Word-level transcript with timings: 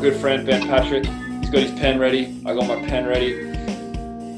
good 0.00 0.16
friend 0.16 0.46
Ben 0.46 0.66
Patrick. 0.66 1.04
He's 1.04 1.50
got 1.50 1.60
his 1.60 1.78
pen 1.78 1.98
ready. 1.98 2.40
I 2.46 2.54
got 2.54 2.66
my 2.66 2.76
pen 2.88 3.04
ready. 3.04 3.34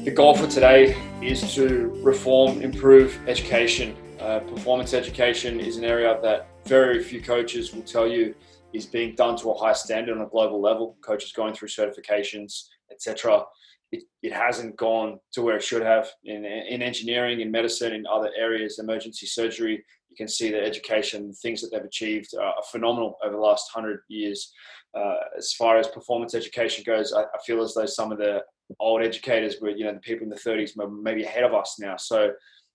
The 0.03 0.11
goal 0.11 0.35
for 0.35 0.45
today 0.45 0.93
is 1.21 1.55
to 1.55 1.87
reform, 2.03 2.61
improve 2.61 3.17
education. 3.29 3.95
Uh, 4.19 4.39
performance 4.39 4.93
education 4.93 5.61
is 5.61 5.77
an 5.77 5.85
area 5.85 6.19
that 6.21 6.49
very 6.65 7.01
few 7.01 7.21
coaches 7.21 7.73
will 7.73 7.81
tell 7.83 8.05
you 8.05 8.35
is 8.73 8.85
being 8.85 9.15
done 9.15 9.37
to 9.37 9.51
a 9.51 9.57
high 9.57 9.71
standard 9.71 10.17
on 10.17 10.25
a 10.25 10.27
global 10.27 10.61
level. 10.61 10.97
Coaches 10.99 11.31
going 11.31 11.53
through 11.53 11.69
certifications, 11.69 12.65
etc. 12.91 13.45
It, 13.93 14.03
it 14.21 14.33
hasn't 14.33 14.75
gone 14.75 15.17
to 15.31 15.43
where 15.43 15.55
it 15.55 15.63
should 15.63 15.83
have 15.83 16.09
in, 16.25 16.43
in 16.43 16.81
engineering, 16.81 17.39
in 17.39 17.49
medicine, 17.49 17.93
in 17.93 18.05
other 18.05 18.31
areas, 18.37 18.79
emergency 18.79 19.27
surgery. 19.27 19.81
You 20.09 20.17
can 20.17 20.27
see 20.27 20.51
the 20.51 20.61
education, 20.61 21.31
things 21.31 21.61
that 21.61 21.71
they've 21.71 21.85
achieved 21.85 22.35
are 22.35 22.53
phenomenal 22.69 23.17
over 23.23 23.33
the 23.33 23.41
last 23.41 23.71
hundred 23.73 24.01
years. 24.09 24.51
Uh, 24.95 25.15
as 25.37 25.53
far 25.53 25.77
as 25.77 25.87
performance 25.87 26.35
education 26.35 26.83
goes, 26.85 27.13
I, 27.13 27.23
I, 27.23 27.39
feel 27.45 27.63
as 27.63 27.73
though 27.73 27.87
some 27.87 28.11
of 28.11 28.19
the 28.19 28.43
old 28.79 29.01
educators 29.01 29.55
were, 29.59 29.71
you 29.71 29.85
know, 29.85 29.93
the 29.93 29.99
people 29.99 30.23
in 30.23 30.29
the 30.29 30.35
30s 30.35 30.77
were 30.77 30.89
maybe 30.89 31.23
ahead 31.23 31.43
of 31.43 31.55
us 31.55 31.77
now. 31.79 31.97
So 31.97 32.31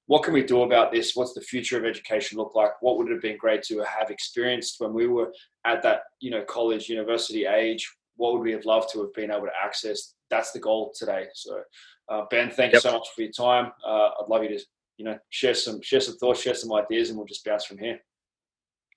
what 0.08 0.22
can 0.22 0.32
we 0.32 0.42
do 0.42 0.62
about 0.62 0.90
this? 0.90 1.14
What's 1.14 1.34
the 1.34 1.40
future 1.42 1.78
of 1.78 1.84
education 1.84 2.38
look 2.38 2.54
like? 2.54 2.70
What 2.80 2.96
would 2.96 3.08
it 3.08 3.12
have 3.12 3.22
been 3.22 3.36
great 3.36 3.62
to 3.64 3.78
have 3.80 4.10
experienced 4.10 4.76
when 4.78 4.94
we 4.94 5.06
were 5.06 5.30
at 5.66 5.82
that, 5.82 6.00
you 6.20 6.30
know, 6.30 6.42
college, 6.42 6.88
university 6.88 7.46
age? 7.46 7.88
What 8.16 8.32
would 8.32 8.42
we 8.42 8.52
have 8.52 8.64
loved 8.64 8.90
to 8.92 9.02
have 9.02 9.12
been 9.12 9.30
able 9.30 9.42
to 9.42 9.52
access? 9.62 10.14
That's 10.30 10.50
the 10.50 10.60
goal 10.60 10.94
today. 10.98 11.26
So, 11.34 11.60
uh, 12.08 12.22
Ben, 12.30 12.50
thank 12.50 12.72
yep. 12.72 12.82
you 12.82 12.90
so 12.90 12.92
much 12.94 13.08
for 13.14 13.20
your 13.20 13.32
time. 13.32 13.70
Uh, 13.86 14.08
I'd 14.20 14.28
love 14.28 14.42
you 14.42 14.48
to, 14.48 14.64
you 14.96 15.04
know, 15.04 15.18
share 15.28 15.54
some 15.54 15.80
share 15.82 16.00
some 16.00 16.16
thoughts, 16.16 16.40
share 16.40 16.54
some 16.54 16.72
ideas, 16.72 17.10
and 17.10 17.18
we'll 17.18 17.26
just 17.26 17.44
bounce 17.44 17.66
from 17.66 17.76
here. 17.76 17.98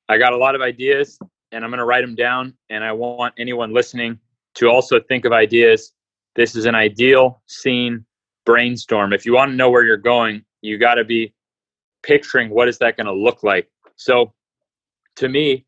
I 0.08 0.18
got 0.18 0.31
a 0.31 0.38
lot 0.38 0.56
of 0.56 0.62
ideas, 0.62 1.20
and 1.52 1.64
I'm 1.64 1.70
going 1.70 1.80
to 1.80 1.86
write 1.86 2.02
them 2.02 2.16
down. 2.16 2.54
And 2.70 2.84
I 2.84 2.92
want 2.92 3.34
anyone 3.38 3.74
listening 3.74 4.20
to 4.56 4.68
also 4.68 5.00
think 5.00 5.26
of 5.26 5.34
ideas. 5.34 5.94
This 6.36 6.56
is 6.56 6.66
an 6.66 6.76
ideal 6.76 7.42
scene 7.48 8.06
brainstorm. 8.46 9.14
If 9.14 9.26
you 9.26 9.34
want 9.34 9.52
to 9.52 9.56
know 9.56 9.70
where 9.70 9.86
you're 9.86 9.98
going, 9.98 10.44
you 10.62 10.78
got 10.78 10.96
to 10.96 11.04
be 11.04 11.34
picturing 12.04 12.50
what 12.50 12.68
is 12.68 12.78
that 12.80 12.98
going 12.98 13.06
to 13.06 13.14
look 13.14 13.44
like 13.44 13.70
so 13.96 14.34
to 15.16 15.30
me 15.30 15.66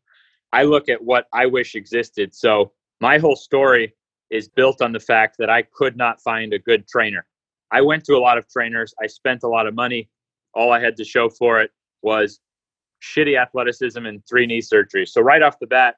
i 0.52 0.62
look 0.62 0.88
at 0.88 1.02
what 1.02 1.26
i 1.32 1.46
wish 1.46 1.74
existed 1.74 2.34
so 2.34 2.72
my 3.00 3.18
whole 3.18 3.36
story 3.36 3.94
is 4.30 4.48
built 4.48 4.82
on 4.82 4.92
the 4.92 5.00
fact 5.00 5.36
that 5.38 5.50
i 5.50 5.62
could 5.62 5.96
not 5.96 6.20
find 6.20 6.52
a 6.52 6.58
good 6.58 6.86
trainer 6.88 7.24
i 7.70 7.80
went 7.80 8.04
to 8.04 8.14
a 8.14 8.18
lot 8.18 8.38
of 8.38 8.48
trainers 8.48 8.94
i 9.02 9.06
spent 9.06 9.42
a 9.42 9.48
lot 9.48 9.66
of 9.66 9.74
money 9.74 10.08
all 10.54 10.72
i 10.72 10.80
had 10.80 10.96
to 10.96 11.04
show 11.04 11.28
for 11.28 11.60
it 11.60 11.70
was 12.02 12.40
shitty 13.04 13.40
athleticism 13.40 14.04
and 14.06 14.22
three 14.28 14.46
knee 14.46 14.60
surgeries 14.60 15.08
so 15.08 15.20
right 15.20 15.42
off 15.42 15.58
the 15.58 15.66
bat 15.66 15.96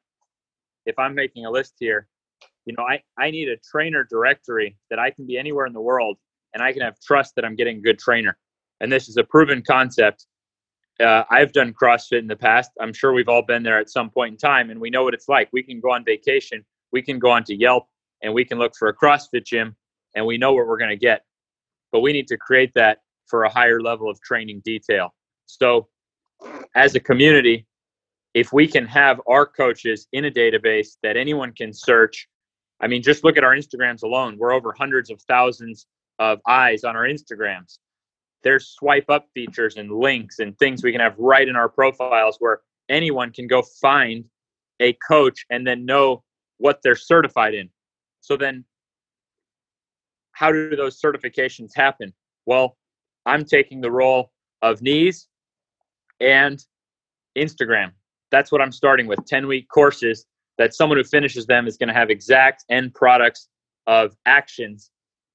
if 0.87 0.99
i'm 0.99 1.15
making 1.15 1.47
a 1.47 1.51
list 1.51 1.75
here 1.79 2.09
you 2.65 2.75
know 2.77 2.85
i, 2.85 3.01
I 3.19 3.31
need 3.31 3.49
a 3.49 3.57
trainer 3.59 4.07
directory 4.09 4.77
that 4.91 4.99
i 4.99 5.11
can 5.11 5.27
be 5.27 5.39
anywhere 5.39 5.67
in 5.67 5.73
the 5.73 5.81
world 5.81 6.19
and 6.55 6.63
i 6.63 6.73
can 6.73 6.83
have 6.83 6.99
trust 7.01 7.35
that 7.37 7.45
i'm 7.45 7.57
getting 7.57 7.79
a 7.79 7.81
good 7.81 7.99
trainer 7.99 8.37
and 8.81 8.93
this 8.93 9.09
is 9.09 9.17
a 9.17 9.25
proven 9.25 9.63
concept. 9.63 10.27
Uh, 11.01 11.25
I've 11.31 11.53
done 11.53 11.75
CrossFit 11.75 12.19
in 12.19 12.27
the 12.27 12.37
past. 12.37 12.71
I'm 12.81 12.93
sure 12.93 13.13
we've 13.13 13.29
all 13.29 13.43
been 13.43 13.63
there 13.63 13.79
at 13.79 13.91
some 13.91 14.11
point 14.11 14.33
in 14.33 14.39
time, 14.39 14.71
and 14.71 14.81
we 14.81 14.91
know 14.91 15.05
what 15.05 15.15
it's 15.15 15.29
like. 15.29 15.49
We 15.53 15.63
can 15.63 15.81
go 15.81 15.93
on 15.93 16.05
vacation, 16.05 16.65
we 16.93 17.03
can 17.03 17.19
go 17.19 17.31
onto 17.31 17.55
Yelp, 17.55 17.87
and 18.23 18.33
we 18.33 18.45
can 18.45 18.59
look 18.59 18.75
for 18.79 18.89
a 18.89 18.95
CrossFit 18.95 19.45
gym, 19.45 19.77
and 20.15 20.25
we 20.25 20.39
know 20.39 20.55
what 20.55 20.67
we're 20.67 20.79
going 20.79 20.91
to 20.91 20.97
get. 20.97 21.25
But 21.93 22.01
we 22.01 22.13
need 22.13 22.27
to 22.29 22.37
create 22.37 22.73
that 22.75 22.99
for 23.27 23.45
a 23.45 23.49
higher 23.49 23.81
level 23.81 24.09
of 24.09 24.21
training 24.21 24.63
detail. 24.65 25.15
So, 25.47 25.89
as 26.77 26.95
a 26.95 27.01
community, 27.01 27.67
if 28.35 28.53
we 28.53 28.69
can 28.69 28.87
have 28.87 29.21
our 29.27 29.47
coaches 29.47 30.07
in 30.13 30.27
a 30.27 30.31
database 30.31 30.99
that 31.03 31.17
anyone 31.17 31.53
can 31.53 31.73
search, 31.73 32.29
I 32.81 32.87
mean, 32.87 33.03
just 33.03 33.25
look 33.25 33.37
at 33.37 33.43
our 33.43 33.57
Instagrams 33.57 34.05
alone. 34.05 34.37
We're 34.39 34.53
over 34.53 34.73
hundreds 34.73 35.11
of 35.11 35.21
thousands 35.23 35.87
of 36.21 36.41
eyes 36.47 36.85
on 36.85 36.95
our 36.95 37.05
Instagrams 37.05 37.79
there's 38.47 38.69
swipe 38.69 39.11
up 39.11 39.27
features 39.35 39.77
and 39.77 39.91
links 39.91 40.39
and 40.39 40.57
things 40.57 40.85
we 40.85 40.93
can 40.93 41.01
have 41.01 41.19
right 41.19 41.49
in 41.49 41.57
our 41.57 41.69
profiles 41.69 42.37
where 42.39 42.61
anyone 42.89 43.33
can 43.33 43.49
go 43.49 43.61
find 43.81 44.25
a 44.79 44.93
coach 45.09 45.45
and 45.51 45.67
then 45.67 45.85
know 45.85 46.23
what 46.59 46.79
they're 46.81 46.95
certified 46.95 47.55
in. 47.55 47.69
So 48.21 48.37
then 48.37 48.65
how 50.31 50.53
do 50.53 50.77
those 50.77 51.01
certifications 51.01 51.73
happen? 51.75 52.13
Well, 52.47 52.77
I'm 53.25 53.45
taking 53.45 53.81
the 53.81 53.91
role 53.91 54.31
of 54.63 54.81
knees 54.81 55.27
and 56.21 56.65
Instagram. 57.37 57.93
That's 58.31 58.51
what 58.51 58.61
I'm 58.61 58.73
starting 58.73 59.07
with 59.07 59.25
10 59.27 59.47
week 59.47 59.69
courses 59.69 60.27
that 60.59 60.75
someone 60.75 60.99
who 60.99 61.05
finishes 61.05 61.47
them 61.47 61.67
is 61.67 61.77
going 61.77 61.89
to 61.89 61.95
have 61.95 62.11
exact 62.11 62.65
end 62.71 62.95
products 62.95 63.49
of 63.87 64.17
actions 64.27 64.91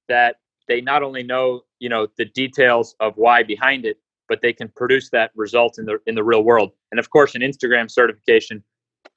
that 0.09 0.37
they 0.67 0.81
not 0.81 1.03
only 1.03 1.23
know 1.23 1.61
you 1.79 1.89
know 1.89 2.07
the 2.17 2.25
details 2.25 2.95
of 2.99 3.13
why 3.15 3.43
behind 3.43 3.85
it 3.85 3.97
but 4.27 4.41
they 4.41 4.53
can 4.53 4.69
produce 4.69 5.09
that 5.09 5.31
result 5.35 5.77
in 5.77 5.85
the 5.85 5.99
in 6.05 6.15
the 6.15 6.23
real 6.23 6.43
world. 6.43 6.71
And 6.91 6.99
of 6.99 7.09
course 7.09 7.35
an 7.35 7.41
instagram 7.41 7.89
certification 7.89 8.63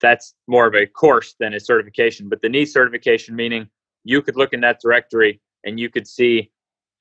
that's 0.01 0.35
more 0.47 0.67
of 0.67 0.75
a 0.75 0.87
course 0.87 1.35
than 1.41 1.55
a 1.55 1.61
certification 1.61 2.29
but 2.29 2.41
the 2.43 2.49
knee 2.49 2.65
certification 2.65 3.35
meaning 3.35 3.69
you 4.05 4.23
could 4.23 4.37
look 4.37 4.53
in 4.53 4.61
that 4.61 4.81
directory 4.81 5.41
and 5.65 5.81
you 5.81 5.91
could 5.91 6.07
see 6.07 6.51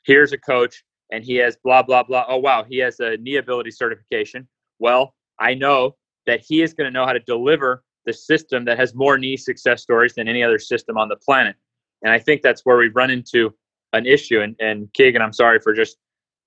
here's 0.06 0.34
a 0.34 0.38
coach 0.38 0.84
and 1.12 1.24
he 1.24 1.36
has 1.36 1.58
blah 1.64 1.84
blah 1.84 2.04
blah. 2.04 2.26
Oh 2.28 2.38
wow 2.38 2.64
he 2.64 2.78
has 2.80 3.00
a 3.00 3.18
knee 3.18 3.38
ability 3.38 3.72
certification 3.72 4.48
well 4.80 5.14
i 5.40 5.54
know 5.54 5.96
that 6.26 6.42
he 6.48 6.62
is 6.62 6.74
going 6.74 6.86
to 6.86 6.92
know 6.92 7.06
how 7.06 7.14
to 7.14 7.20
deliver 7.22 7.84
the 8.06 8.14
system 8.14 8.66
that 8.66 8.78
has 8.78 8.94
more 8.94 9.18
knee 9.18 9.38
success 9.38 9.82
stories 9.82 10.14
than 10.16 10.28
any 10.28 10.44
other 10.44 10.60
system 10.60 10.98
on 10.98 11.08
the 11.10 11.16
planet 11.18 11.56
and 12.04 12.12
i 12.12 12.20
think 12.20 12.42
that's 12.42 12.62
where 12.66 12.78
we 12.78 12.90
run 12.90 13.10
into 13.10 13.54
an 13.94 14.06
issue. 14.06 14.42
And, 14.42 14.56
and 14.60 14.92
Keegan, 14.94 15.22
I'm 15.22 15.34
sorry 15.34 15.60
for 15.60 15.74
just 15.74 15.98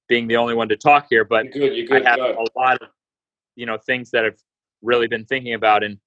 being 0.09 0.27
the 0.27 0.37
only 0.37 0.55
one 0.55 0.69
to 0.69 0.77
talk 0.77 1.07
here, 1.09 1.25
but 1.25 1.47
you're 1.55 1.69
good, 1.69 1.77
you're 1.77 1.87
good, 1.87 2.07
I 2.07 2.11
have 2.11 2.21
a 2.21 2.59
lot 2.59 2.83
of, 2.83 2.89
you 3.55 3.67
know, 3.67 3.79
things 3.79 4.11
that 4.11 4.25
I've 4.25 4.41
really 4.83 5.09
been 5.09 5.25
thinking 5.25 5.55
about. 5.55 5.83
And, 5.83 5.99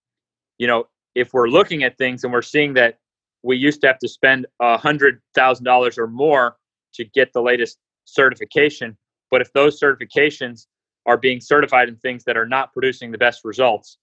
you 0.57 0.67
know, 0.67 0.85
if 1.15 1.33
we're 1.33 1.47
looking 1.47 1.83
at 1.83 1.97
things 1.97 2.23
and 2.23 2.31
we're 2.31 2.41
seeing 2.41 2.73
that 2.75 2.99
we 3.41 3.57
used 3.57 3.81
to 3.81 3.87
have 3.87 3.99
to 3.99 4.07
spend 4.07 4.45
a 4.61 4.77
hundred 4.77 5.21
thousand 5.33 5.65
dollars 5.65 5.97
or 5.97 6.07
more 6.07 6.57
to 6.93 7.05
get 7.05 7.33
the 7.33 7.41
latest 7.41 7.77
certification, 8.05 8.97
but 9.31 9.41
if 9.41 9.51
those 9.53 9.79
certifications 9.79 10.67
are 11.05 11.17
being 11.17 11.41
certified 11.41 11.89
in 11.89 11.95
things 11.97 12.23
that 12.25 12.37
are 12.37 12.47
not 12.47 12.73
producing 12.73 13.11
the 13.11 13.17
best 13.17 13.41
results, 13.43 13.97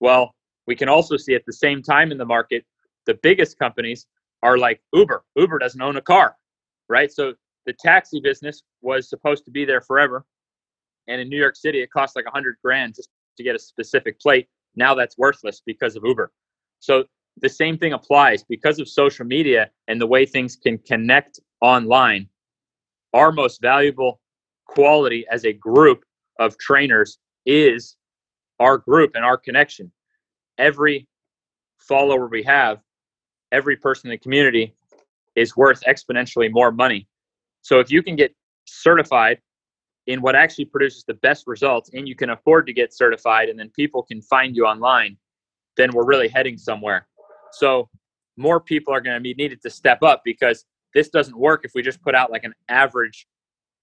well, 0.00 0.34
we 0.66 0.76
can 0.76 0.88
also 0.88 1.16
see 1.16 1.34
at 1.34 1.44
the 1.46 1.52
same 1.52 1.82
time 1.82 2.12
in 2.12 2.18
the 2.18 2.24
market, 2.24 2.64
the 3.06 3.14
biggest 3.22 3.58
companies 3.58 4.06
are 4.42 4.56
like 4.56 4.80
Uber. 4.92 5.24
Uber 5.36 5.58
doesn't 5.58 5.82
own 5.82 5.96
a 5.96 6.02
car 6.02 6.36
right? 6.88 7.12
So 7.12 7.34
the 7.66 7.72
taxi 7.72 8.20
business 8.20 8.62
was 8.82 9.08
supposed 9.08 9.44
to 9.46 9.50
be 9.50 9.64
there 9.64 9.80
forever. 9.80 10.24
And 11.08 11.20
in 11.20 11.28
New 11.28 11.38
York 11.38 11.56
City, 11.56 11.82
it 11.82 11.90
cost 11.90 12.16
like 12.16 12.26
a 12.26 12.30
hundred 12.30 12.56
grand 12.62 12.94
just 12.94 13.08
to 13.36 13.42
get 13.42 13.54
a 13.54 13.58
specific 13.58 14.20
plate. 14.20 14.48
Now 14.76 14.94
that's 14.94 15.18
worthless 15.18 15.62
because 15.64 15.96
of 15.96 16.02
Uber. 16.04 16.32
So 16.80 17.04
the 17.40 17.48
same 17.48 17.78
thing 17.78 17.92
applies 17.92 18.44
because 18.44 18.78
of 18.78 18.88
social 18.88 19.24
media 19.24 19.70
and 19.88 20.00
the 20.00 20.06
way 20.06 20.24
things 20.24 20.56
can 20.56 20.78
connect 20.78 21.40
online. 21.60 22.28
Our 23.12 23.32
most 23.32 23.60
valuable 23.60 24.20
quality 24.66 25.26
as 25.30 25.44
a 25.44 25.52
group 25.52 26.04
of 26.38 26.58
trainers 26.58 27.18
is 27.46 27.96
our 28.60 28.78
group 28.78 29.12
and 29.14 29.24
our 29.24 29.36
connection. 29.36 29.90
Every 30.58 31.06
follower 31.78 32.28
we 32.28 32.42
have, 32.44 32.80
every 33.52 33.76
person 33.76 34.08
in 34.08 34.12
the 34.12 34.18
community 34.18 34.74
is 35.36 35.56
worth 35.56 35.82
exponentially 35.82 36.50
more 36.50 36.70
money. 36.70 37.08
So 37.62 37.80
if 37.80 37.90
you 37.90 38.02
can 38.02 38.16
get 38.16 38.34
certified 38.66 39.38
in 40.06 40.20
what 40.20 40.34
actually 40.34 40.66
produces 40.66 41.04
the 41.04 41.14
best 41.14 41.44
results 41.46 41.90
and 41.92 42.06
you 42.06 42.14
can 42.14 42.30
afford 42.30 42.66
to 42.66 42.72
get 42.72 42.92
certified 42.94 43.48
and 43.48 43.58
then 43.58 43.70
people 43.74 44.02
can 44.02 44.20
find 44.22 44.54
you 44.54 44.66
online, 44.66 45.16
then 45.76 45.90
we're 45.92 46.04
really 46.04 46.28
heading 46.28 46.58
somewhere. 46.58 47.06
So 47.52 47.88
more 48.36 48.60
people 48.60 48.92
are 48.92 49.00
going 49.00 49.16
to 49.16 49.20
be 49.20 49.34
needed 49.34 49.62
to 49.62 49.70
step 49.70 50.02
up 50.02 50.22
because 50.24 50.64
this 50.94 51.08
doesn't 51.08 51.36
work 51.36 51.62
if 51.64 51.72
we 51.74 51.82
just 51.82 52.02
put 52.02 52.14
out 52.14 52.30
like 52.30 52.44
an 52.44 52.54
average 52.68 53.26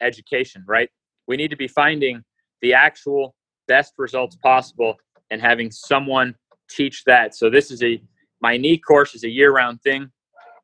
education, 0.01 0.63
right? 0.67 0.89
We 1.27 1.37
need 1.37 1.49
to 1.49 1.57
be 1.57 1.67
finding 1.67 2.23
the 2.61 2.73
actual 2.73 3.35
best 3.67 3.93
results 3.97 4.35
possible 4.37 4.95
and 5.29 5.41
having 5.41 5.71
someone 5.71 6.35
teach 6.69 7.03
that. 7.05 7.35
So 7.35 7.49
this 7.49 7.71
is 7.71 7.83
a 7.83 8.01
my 8.41 8.57
knee 8.57 8.77
course 8.77 9.13
is 9.13 9.23
a 9.23 9.29
year-round 9.29 9.81
thing. 9.83 10.09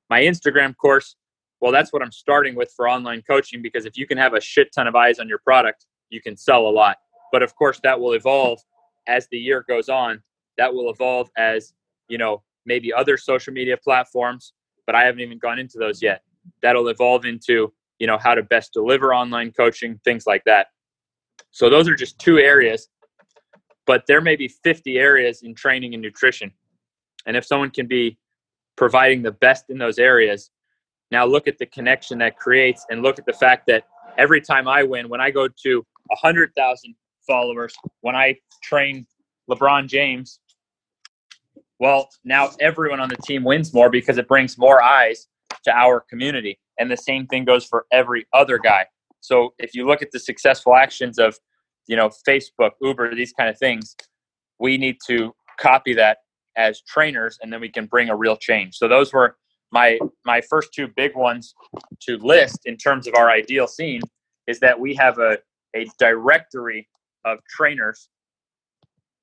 My 0.10 0.22
Instagram 0.22 0.76
course, 0.76 1.16
well, 1.62 1.72
that's 1.72 1.94
what 1.94 2.02
I'm 2.02 2.12
starting 2.12 2.56
with 2.56 2.72
for 2.76 2.90
online 2.90 3.22
coaching 3.30 3.62
because 3.62 3.86
if 3.86 3.98
you 3.98 4.08
can 4.08 4.18
have 4.18 4.34
a 4.34 4.42
shit 4.42 4.70
ton 4.74 4.88
of 4.88 4.96
eyes 4.96 5.20
on 5.20 5.28
your 5.28 5.38
product, 5.40 5.86
you 6.10 6.22
can 6.22 6.36
sell 6.36 6.68
a 6.68 6.72
lot. 6.72 6.98
But 7.32 7.44
of 7.44 7.56
course, 7.56 7.80
that 7.84 8.00
will 8.00 8.14
evolve 8.14 8.60
as 9.08 9.28
the 9.32 9.38
year 9.38 9.64
goes 9.68 9.90
on. 9.90 10.24
That 10.58 10.74
will 10.74 10.90
evolve 10.90 11.30
as, 11.38 11.74
you 12.08 12.18
know, 12.18 12.42
maybe 12.66 12.92
other 12.92 13.16
social 13.18 13.54
media 13.54 13.78
platforms, 13.78 14.54
but 14.86 14.96
I 14.96 15.04
haven't 15.04 15.22
even 15.22 15.38
gone 15.38 15.60
into 15.60 15.78
those 15.78 16.02
yet. 16.02 16.22
That'll 16.62 16.88
evolve 16.88 17.26
into, 17.26 17.74
you 18.00 18.08
know, 18.08 18.18
how 18.18 18.34
to 18.34 18.44
best 18.44 18.74
deliver 18.74 19.14
online 19.14 19.52
coaching, 19.52 20.00
things 20.04 20.26
like 20.26 20.44
that. 20.46 20.68
So 21.52 21.70
those 21.70 21.88
are 21.88 21.96
just 21.96 22.20
two 22.20 22.38
areas, 22.38 22.90
but 23.86 24.04
there 24.08 24.22
may 24.22 24.36
be 24.36 24.48
50 24.48 24.98
areas 24.98 25.42
in 25.42 25.56
training 25.56 25.94
and 25.94 26.02
nutrition. 26.02 26.52
And 27.26 27.36
if 27.36 27.46
someone 27.46 27.72
can 27.72 27.88
be 27.88 28.18
providing 28.78 29.24
the 29.24 29.32
best 29.32 29.66
in 29.70 29.78
those 29.78 30.00
areas. 30.00 30.52
Now 31.12 31.26
look 31.26 31.48
at 31.48 31.58
the 31.58 31.66
connection 31.66 32.20
that 32.20 32.38
creates 32.38 32.86
and 32.90 33.02
look 33.02 33.20
at 33.20 33.26
the 33.26 33.34
fact 33.34 33.66
that 33.68 33.84
every 34.18 34.40
time 34.40 34.68
I 34.68 34.84
win, 34.84 35.10
when 35.10 35.20
I 35.20 35.32
go 35.32 35.48
to 35.48 35.86
100,000 36.08 36.96
followers, 37.26 37.76
when 38.02 38.16
I 38.16 38.36
train 38.64 39.06
LeBron 39.50 39.88
James, 39.88 40.40
well, 41.80 42.10
now 42.24 42.52
everyone 42.60 43.00
on 43.00 43.10
the 43.10 43.18
team 43.18 43.44
wins 43.44 43.74
more 43.74 43.90
because 43.90 44.18
it 44.18 44.28
brings 44.28 44.58
more 44.58 44.82
eyes 44.82 45.28
to 45.64 45.72
our 45.72 46.00
community. 46.00 46.60
And 46.80 46.90
the 46.90 46.98
same 46.98 47.28
thing 47.28 47.46
goes 47.46 47.66
for 47.66 47.86
every 47.92 48.28
other 48.34 48.58
guy. 48.58 48.86
So 49.28 49.54
if 49.60 49.76
you 49.76 49.86
look 49.86 50.02
at 50.02 50.12
the 50.12 50.20
successful 50.20 50.74
actions 50.74 51.20
of, 51.20 51.38
you 51.88 51.98
know, 51.98 52.10
Facebook, 52.26 52.72
Uber, 52.82 53.14
these 53.14 53.34
kind 53.34 53.50
of 53.50 53.58
things, 53.58 53.94
we 54.58 54.78
need 54.78 54.98
to 55.08 55.36
copy 55.60 55.94
that 55.96 56.20
as 56.56 56.82
trainers 56.88 57.38
and 57.42 57.52
then 57.52 57.60
we 57.60 57.68
can 57.68 57.88
bring 57.88 58.10
a 58.10 58.16
real 58.16 58.38
change. 58.38 58.76
So 58.76 58.88
those 58.88 59.12
were 59.12 59.36
my 59.74 60.00
my 60.26 60.40
first 60.50 60.70
two 60.74 60.88
big 60.96 61.14
ones 61.14 61.54
to 62.04 62.18
list 62.20 62.60
in 62.66 62.78
terms 62.78 63.06
of 63.06 63.16
our 63.16 63.30
ideal 63.30 63.68
scene 63.68 64.00
is 64.48 64.62
that 64.62 64.80
we 64.80 64.96
have 64.96 65.20
a, 65.20 65.38
a 65.76 65.86
directory 66.00 66.88
of 67.26 67.40
trainers 67.50 68.08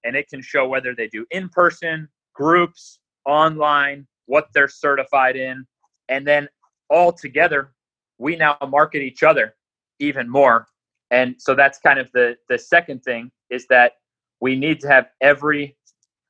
and 0.04 0.14
it 0.14 0.28
can 0.28 0.42
show 0.42 0.68
whether 0.68 0.94
they 0.94 1.08
do 1.08 1.24
in 1.30 1.48
person, 1.48 2.06
groups, 2.34 2.98
online, 3.24 4.06
what 4.26 4.48
they're 4.52 4.68
certified 4.68 5.34
in, 5.34 5.64
and 6.10 6.26
then 6.26 6.46
all 6.90 7.10
together 7.10 7.72
we 8.18 8.36
now 8.36 8.58
market 8.68 9.00
each 9.00 9.22
other 9.22 9.54
even 9.98 10.28
more. 10.28 10.66
And 11.10 11.36
so 11.38 11.54
that's 11.54 11.78
kind 11.78 11.98
of 11.98 12.10
the 12.12 12.36
the 12.48 12.58
second 12.58 13.02
thing 13.02 13.30
is 13.50 13.66
that 13.68 13.92
we 14.40 14.56
need 14.56 14.80
to 14.80 14.88
have 14.88 15.08
every 15.20 15.76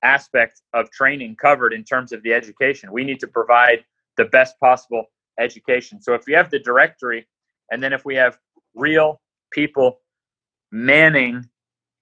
aspect 0.02 0.60
of 0.74 0.90
training 0.90 1.36
covered 1.40 1.72
in 1.72 1.82
terms 1.84 2.12
of 2.12 2.22
the 2.22 2.32
education. 2.32 2.92
We 2.92 3.04
need 3.04 3.20
to 3.20 3.26
provide 3.26 3.84
the 4.16 4.26
best 4.26 4.58
possible 4.60 5.06
education. 5.40 6.00
So 6.00 6.14
if 6.14 6.26
we 6.26 6.34
have 6.34 6.50
the 6.50 6.58
directory, 6.58 7.26
and 7.70 7.82
then 7.82 7.92
if 7.92 8.04
we 8.04 8.14
have 8.16 8.38
real 8.74 9.20
people 9.52 10.00
manning 10.70 11.48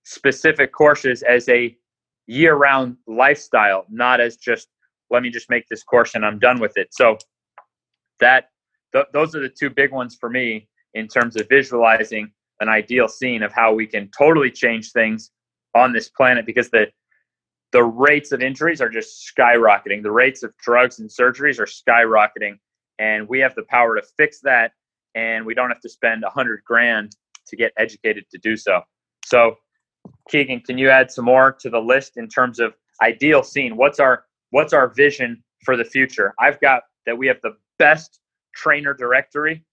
specific 0.05 0.73
courses 0.73 1.23
as 1.23 1.49
a 1.49 1.77
year-round 2.27 2.97
lifestyle, 3.07 3.87
not 3.89 4.21
as 4.21 4.37
just 4.37 4.69
let 5.11 5.23
me 5.23 5.31
just 5.31 5.51
make 5.51 5.69
this 5.69 5.83
course 5.83 6.15
and 6.15 6.25
I'm 6.25 6.39
done 6.39 6.59
with 6.59 6.77
it. 6.77 6.89
So 6.93 7.19
that 8.21 8.49
th- 8.93 9.07
those 9.13 9.35
are 9.37 9.41
the 9.41 9.49
two 9.49 9.71
big 9.71 9.93
ones 9.93 10.17
for 10.19 10.31
me 10.31 10.69
in 10.95 11.09
terms 11.09 11.37
of 11.37 11.49
visualizing 11.49 12.31
an 12.61 12.69
ideal 12.69 13.09
scene 13.09 13.43
of 13.43 13.53
how 13.53 13.73
we 13.73 13.87
can 13.87 14.09
totally 14.17 14.51
change 14.51 14.93
things 14.93 15.31
on 15.75 15.93
this 15.93 16.09
planet 16.09 16.47
because 16.47 16.71
the 16.71 16.87
the 17.73 17.83
rates 17.83 18.33
of 18.33 18.43
injuries 18.43 18.83
are 18.83 18.91
just 18.91 19.33
skyrocketing. 19.35 20.03
The 20.03 20.11
rates 20.11 20.43
of 20.43 20.55
drugs 20.59 20.99
and 20.99 21.09
surgeries 21.09 21.59
are 21.59 21.67
skyrocketing, 21.67 22.59
and 22.99 23.27
we 23.27 23.41
have 23.41 23.55
the 23.55 23.63
power 23.65 23.97
to 23.97 24.03
fix 24.17 24.41
that. 24.41 24.73
And 25.15 25.45
we 25.45 25.55
don't 25.55 25.71
have 25.71 25.81
to 25.81 25.89
spend 25.89 26.23
a 26.25 26.31
hundred 26.31 26.63
grand 26.65 27.17
to 27.47 27.57
get 27.57 27.73
educated 27.77 28.25
to 28.31 28.39
do 28.39 28.57
so. 28.57 28.81
So, 29.25 29.57
Keegan, 30.31 30.61
can 30.61 30.79
you 30.79 30.91
add 30.91 31.11
some 31.11 31.25
more 31.25 31.53
to 31.61 31.71
the 31.71 31.81
list 31.81 32.17
in 32.17 32.29
terms 32.29 32.61
of 32.61 32.75
ideal 33.03 33.43
scene? 33.43 33.77
What's 33.77 34.01
our 34.01 34.25
what's 34.51 34.73
our 34.73 34.89
vision 34.89 35.43
for 35.65 35.77
the 35.77 35.85
future? 35.85 36.35
I've 36.39 36.61
got 36.61 36.83
that 37.07 37.17
we 37.17 37.27
have 37.27 37.41
the 37.43 37.57
best 37.79 38.21
trainer 38.55 38.95
directory, 38.95 39.65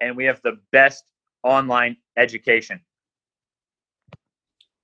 and 0.00 0.16
we 0.16 0.24
have 0.24 0.40
the 0.42 0.58
best 0.72 1.04
online 1.42 1.96
education. 2.16 2.80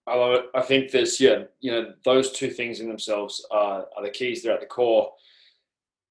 I 0.06 0.16
love 0.16 0.34
it. 0.34 0.46
I 0.54 0.60
think 0.60 0.90
there's 0.90 1.20
yeah, 1.20 1.44
you 1.60 1.72
know, 1.72 1.92
those 2.04 2.32
two 2.32 2.50
things 2.50 2.80
in 2.80 2.88
themselves 2.88 3.44
are, 3.50 3.86
are 3.96 4.02
the 4.02 4.10
keys. 4.10 4.42
They're 4.42 4.52
at 4.52 4.60
the 4.60 4.66
core. 4.66 5.12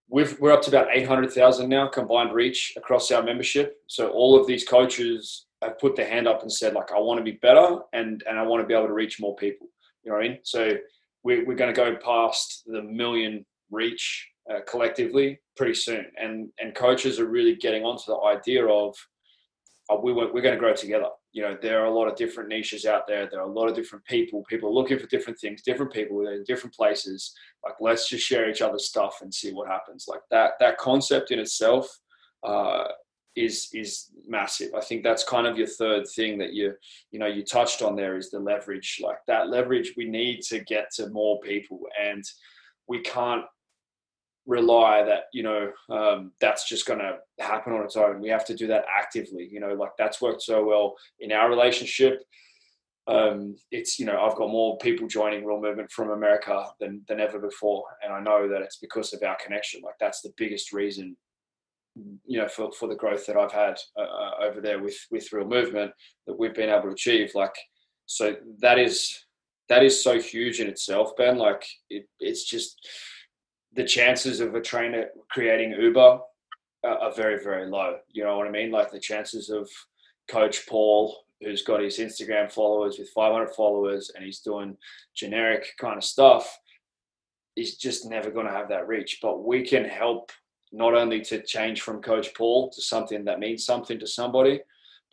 We've, 0.10 0.40
we're 0.40 0.52
up 0.52 0.62
to 0.64 0.70
about 0.70 0.88
800,000 0.92 1.70
now 1.70 1.88
combined 1.88 2.34
reach 2.34 2.74
across 2.76 3.12
our 3.12 3.24
membership. 3.24 3.78
So 3.88 4.10
all 4.10 4.40
of 4.40 4.48
these 4.48 4.64
coaches 4.68 5.46
have 5.62 5.80
put 5.80 5.96
their 5.96 6.08
hand 6.08 6.28
up 6.28 6.42
and 6.42 6.52
said, 6.52 6.74
like, 6.74 6.92
I 6.92 7.00
want 7.00 7.20
to 7.20 7.24
be 7.24 7.40
better 7.42 7.80
and, 7.94 8.24
and 8.28 8.38
I 8.38 8.44
want 8.44 8.62
to 8.62 8.68
be 8.68 8.74
able 8.74 8.88
to 8.88 8.94
reach 8.94 9.20
more 9.20 9.36
people. 9.36 9.68
You 10.04 10.12
know 10.12 10.18
what 10.18 10.26
I 10.26 10.30
mean? 10.30 10.40
So 10.44 10.72
we're, 11.24 11.46
we're 11.46 11.56
going 11.56 11.74
to 11.74 11.80
go 11.80 11.96
past 11.96 12.64
the 12.66 12.82
million 12.82 13.46
reach 13.72 14.30
uh, 14.52 14.60
collectively 14.68 15.40
pretty 15.56 15.74
soon. 15.74 16.06
And, 16.18 16.50
and 16.60 16.76
coaches 16.76 17.20
are 17.20 17.28
really 17.28 17.56
getting 17.56 17.84
onto 17.84 18.04
the 18.08 18.20
idea 18.22 18.66
of, 18.66 18.96
uh, 19.90 19.98
we, 20.02 20.14
we're 20.14 20.42
going 20.42 20.56
to 20.56 20.60
grow 20.60 20.74
together. 20.74 21.10
You 21.34 21.42
know 21.42 21.58
there 21.60 21.82
are 21.82 21.86
a 21.86 21.94
lot 21.94 22.08
of 22.08 22.16
different 22.16 22.50
niches 22.50 22.86
out 22.86 23.08
there. 23.08 23.28
There 23.28 23.42
are 23.42 23.50
a 23.50 23.52
lot 23.52 23.68
of 23.68 23.76
different 23.76 24.06
people. 24.06 24.44
People 24.48 24.70
are 24.70 24.74
looking 24.74 25.00
for 25.00 25.08
different 25.08 25.40
things 25.40 25.64
different 25.64 25.92
people 25.92 26.28
in 26.28 26.44
different 26.44 26.76
places. 26.76 27.34
Like 27.66 27.74
let's 27.82 28.08
just 28.08 28.24
share 28.24 28.50
each 28.50 28.62
other's 28.62 28.88
stuff 28.88 29.18
and 29.22 29.34
see 29.34 29.52
what 29.52 29.68
happens. 29.68 30.06
Like 30.08 30.22
that 30.30 30.52
that 30.60 30.78
concept 30.78 31.32
in 31.32 31.40
itself 31.40 31.90
uh, 32.44 32.84
is 33.36 33.70
is 33.74 34.12
massive. 34.28 34.76
I 34.76 34.82
think 34.82 35.04
that's 35.04 35.24
kind 35.24 35.48
of 35.48 35.58
your 35.58 35.68
third 35.68 36.06
thing 36.16 36.38
that 36.38 36.54
you 36.54 36.74
you 37.10 37.18
know 37.18 37.26
you 37.26 37.44
touched 37.44 37.82
on 37.82 37.96
there 37.96 38.16
is 38.16 38.30
the 38.30 38.40
leverage. 38.40 39.00
Like 39.02 39.18
that 39.26 39.50
leverage 39.50 39.96
we 39.98 40.06
need 40.06 40.42
to 40.44 40.60
get 40.60 40.92
to 40.98 41.10
more 41.10 41.40
people. 41.40 41.80
And 42.00 42.24
we 42.88 43.00
can't 43.02 43.46
rely 44.46 45.04
that 45.04 45.24
you 45.34 45.44
know 45.44 45.72
um, 45.90 46.32
that's 46.40 46.68
just 46.68 46.86
going 46.86 47.00
to 47.00 47.18
happen 47.40 47.74
on 47.74 47.84
its 47.84 47.96
own. 47.96 48.22
We 48.22 48.30
have 48.30 48.46
to 48.46 48.56
do 48.56 48.68
that 48.68 48.86
actively 48.94 49.48
you 49.52 49.60
know 49.60 49.74
like 49.74 49.92
that's 49.98 50.22
worked 50.22 50.42
so 50.42 50.64
well 50.64 50.96
in 51.20 51.32
our 51.32 51.50
relationship. 51.50 52.24
Um, 53.06 53.58
it's 53.70 54.00
you 54.00 54.06
know 54.06 54.22
i've 54.22 54.38
got 54.38 54.50
more 54.50 54.78
people 54.78 55.08
joining 55.10 55.44
real 55.44 55.60
movement 55.60 55.92
from 55.92 56.12
america 56.12 56.68
than 56.80 57.02
than 57.10 57.20
ever 57.20 57.38
before 57.38 57.84
and 58.02 58.14
i 58.14 58.22
know 58.22 58.48
that 58.48 58.62
it's 58.62 58.78
because 58.78 59.12
of 59.12 59.22
our 59.24 59.36
connection. 59.44 59.82
Like 59.84 59.96
that's 60.00 60.22
the 60.22 60.32
biggest 60.38 60.72
reason 60.72 61.18
you 62.26 62.40
know 62.40 62.48
for, 62.48 62.72
for 62.72 62.88
the 62.88 62.96
growth 62.96 63.26
that 63.28 63.38
i've 63.38 63.52
had 63.52 63.76
uh, 63.98 64.02
uh 64.02 64.32
over 64.42 64.62
there 64.62 64.82
with 64.82 64.98
with 65.12 65.32
real 65.32 65.46
movement 65.46 65.92
that 66.26 66.40
we've 66.40 66.56
been 66.56 66.70
able 66.70 66.84
to 66.84 66.90
achieve. 66.90 67.32
Like 67.36 67.56
so 68.06 68.36
that 68.60 68.80
is 68.80 69.26
that 69.70 69.84
is 69.84 70.04
so 70.04 70.20
huge 70.20 70.60
in 70.60 70.68
itself 70.68 71.16
ben. 71.18 71.38
Like 71.38 71.66
it, 71.90 72.06
it's 72.20 72.44
just 72.44 72.78
the 73.76 73.84
chances 73.84 74.40
of 74.40 74.56
a 74.56 74.62
trainer 74.62 75.08
creating 75.30 75.76
Uber 75.80 76.20
uh, 76.84 76.88
are 76.88 77.14
very, 77.14 77.44
very 77.44 77.68
low. 77.68 77.98
You 78.12 78.24
know 78.24 78.38
what 78.38 78.48
I 78.48 78.52
mean? 78.52 78.72
Like 78.72 78.92
the 78.92 79.00
chances 79.00 79.50
of 79.50 79.70
Coach 80.30 80.68
Paul, 80.68 81.16
who's 81.42 81.64
got 81.64 81.82
his 81.82 81.98
Instagram 81.98 82.52
followers 82.52 82.98
with 83.00 83.10
500 83.10 83.50
followers 83.56 84.12
and 84.16 84.24
he's 84.24 84.40
doing 84.40 84.78
generic 85.16 85.66
kind 85.80 85.98
of 85.98 86.04
stuff, 86.04 86.58
is 87.56 87.78
just 87.78 88.10
never 88.10 88.32
going 88.32 88.46
to 88.46 88.52
have 88.52 88.70
that 88.70 88.88
reach. 88.88 89.20
But 89.22 89.44
we 89.44 89.64
can 89.64 89.86
help 89.86 90.32
not 90.72 90.96
only 90.96 91.22
to 91.22 91.44
change 91.44 91.82
from 91.82 92.02
Coach 92.02 92.34
Paul 92.34 92.72
to 92.72 92.82
something 92.82 93.26
that 93.26 93.40
means 93.40 93.66
something 93.66 94.00
to 94.00 94.08
somebody, 94.08 94.60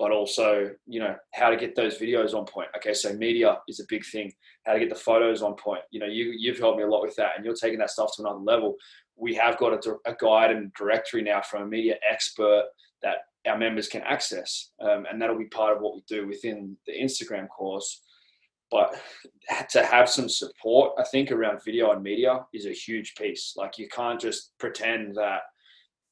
but 0.01 0.13
also 0.13 0.71
you 0.87 0.99
know 0.99 1.15
how 1.35 1.51
to 1.51 1.57
get 1.57 1.77
those 1.77 1.99
videos 1.99 2.33
on 2.33 2.47
point. 2.47 2.69
Okay 2.75 2.95
so 2.95 3.13
media 3.13 3.59
is 3.69 3.81
a 3.81 3.85
big 3.89 4.05
thing. 4.07 4.33
How 4.65 4.73
to 4.73 4.81
get 4.81 4.89
the 4.89 4.95
photos 4.95 5.43
on 5.43 5.55
point. 5.55 5.83
You 5.91 6.01
know 6.01 6.07
you, 6.07 6.33
you've 6.37 6.59
helped 6.59 6.79
me 6.79 6.85
a 6.85 6.89
lot 6.89 7.03
with 7.03 7.15
that 7.17 7.33
and 7.37 7.45
you're 7.45 7.55
taking 7.55 7.79
that 7.81 7.91
stuff 7.91 8.17
to 8.17 8.23
another 8.23 8.39
level. 8.39 8.77
We 9.17 9.35
have 9.35 9.59
got 9.59 9.75
a, 9.75 9.97
a 10.07 10.17
guide 10.19 10.53
and 10.53 10.73
directory 10.73 11.21
now 11.23 11.43
from 11.43 11.63
a 11.63 11.67
media 11.67 11.97
expert 12.11 12.65
that 13.03 13.17
our 13.47 13.59
members 13.59 13.89
can 13.89 14.01
access 14.03 14.71
um, 14.81 15.05
and 15.11 15.21
that'll 15.21 15.39
be 15.39 15.45
part 15.47 15.77
of 15.77 15.83
what 15.83 15.95
we 15.95 16.03
do 16.09 16.27
within 16.27 16.77
the 16.87 16.95
instagram 16.99 17.47
course. 17.49 18.03
But 18.71 18.99
to 19.71 19.85
have 19.85 20.09
some 20.09 20.29
support 20.29 20.93
i 20.97 21.05
think 21.05 21.31
around 21.31 21.61
video 21.65 21.91
and 21.91 22.03
media 22.03 22.47
is 22.55 22.65
a 22.65 22.73
huge 22.73 23.15
piece. 23.17 23.53
Like 23.55 23.77
you 23.77 23.89
can't 23.89 24.21
just 24.21 24.53
pretend 24.59 25.17
that 25.17 25.41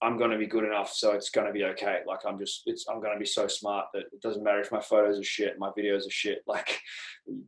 I'm 0.00 0.16
going 0.16 0.30
to 0.30 0.38
be 0.38 0.46
good 0.46 0.64
enough, 0.64 0.92
so 0.92 1.12
it's 1.12 1.30
going 1.30 1.46
to 1.46 1.52
be 1.52 1.64
okay. 1.64 2.00
Like 2.06 2.20
I'm 2.26 2.38
just, 2.38 2.62
it's, 2.66 2.86
I'm 2.88 3.00
going 3.00 3.12
to 3.12 3.18
be 3.18 3.26
so 3.26 3.48
smart 3.48 3.86
that 3.94 4.04
it 4.12 4.22
doesn't 4.22 4.44
matter 4.44 4.60
if 4.60 4.70
my 4.70 4.80
photos 4.80 5.18
are 5.18 5.24
shit, 5.24 5.58
my 5.58 5.70
videos 5.76 6.06
are 6.06 6.10
shit. 6.10 6.38
Like, 6.46 6.80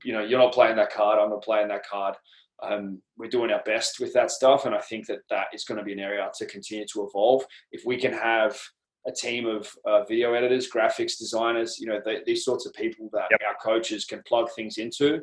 you 0.05 0.13
know, 0.13 0.23
you're 0.23 0.39
not 0.39 0.53
playing 0.53 0.77
that 0.77 0.93
card. 0.93 1.19
I'm 1.19 1.31
not 1.31 1.43
playing 1.43 1.69
that 1.69 1.87
card. 1.87 2.17
Um, 2.63 3.01
we're 3.17 3.31
doing 3.31 3.51
our 3.51 3.63
best 3.65 3.99
with 3.99 4.13
that 4.13 4.31
stuff, 4.31 4.67
and 4.67 4.75
I 4.75 4.81
think 4.81 5.07
that 5.07 5.21
that 5.31 5.47
is 5.55 5.65
going 5.65 5.79
to 5.79 5.85
be 5.85 5.93
an 5.93 6.01
area 6.01 6.29
to 6.37 6.47
continue 6.47 6.85
to 6.93 7.07
evolve. 7.07 7.45
If 7.73 7.87
we 7.87 7.97
can 7.97 8.13
have 8.13 8.59
a 9.07 9.13
team 9.13 9.47
of 9.47 9.71
uh, 9.87 10.05
video 10.05 10.35
editors, 10.35 10.71
graphics 10.71 11.19
designers, 11.19 11.79
you 11.79 11.87
know, 11.87 12.01
they, 12.05 12.19
these 12.27 12.45
sorts 12.45 12.67
of 12.67 12.75
people 12.75 13.09
that 13.15 13.29
yep. 13.31 13.41
our 13.49 13.57
coaches 13.63 14.05
can 14.05 14.23
plug 14.29 14.51
things 14.55 14.77
into, 14.77 15.21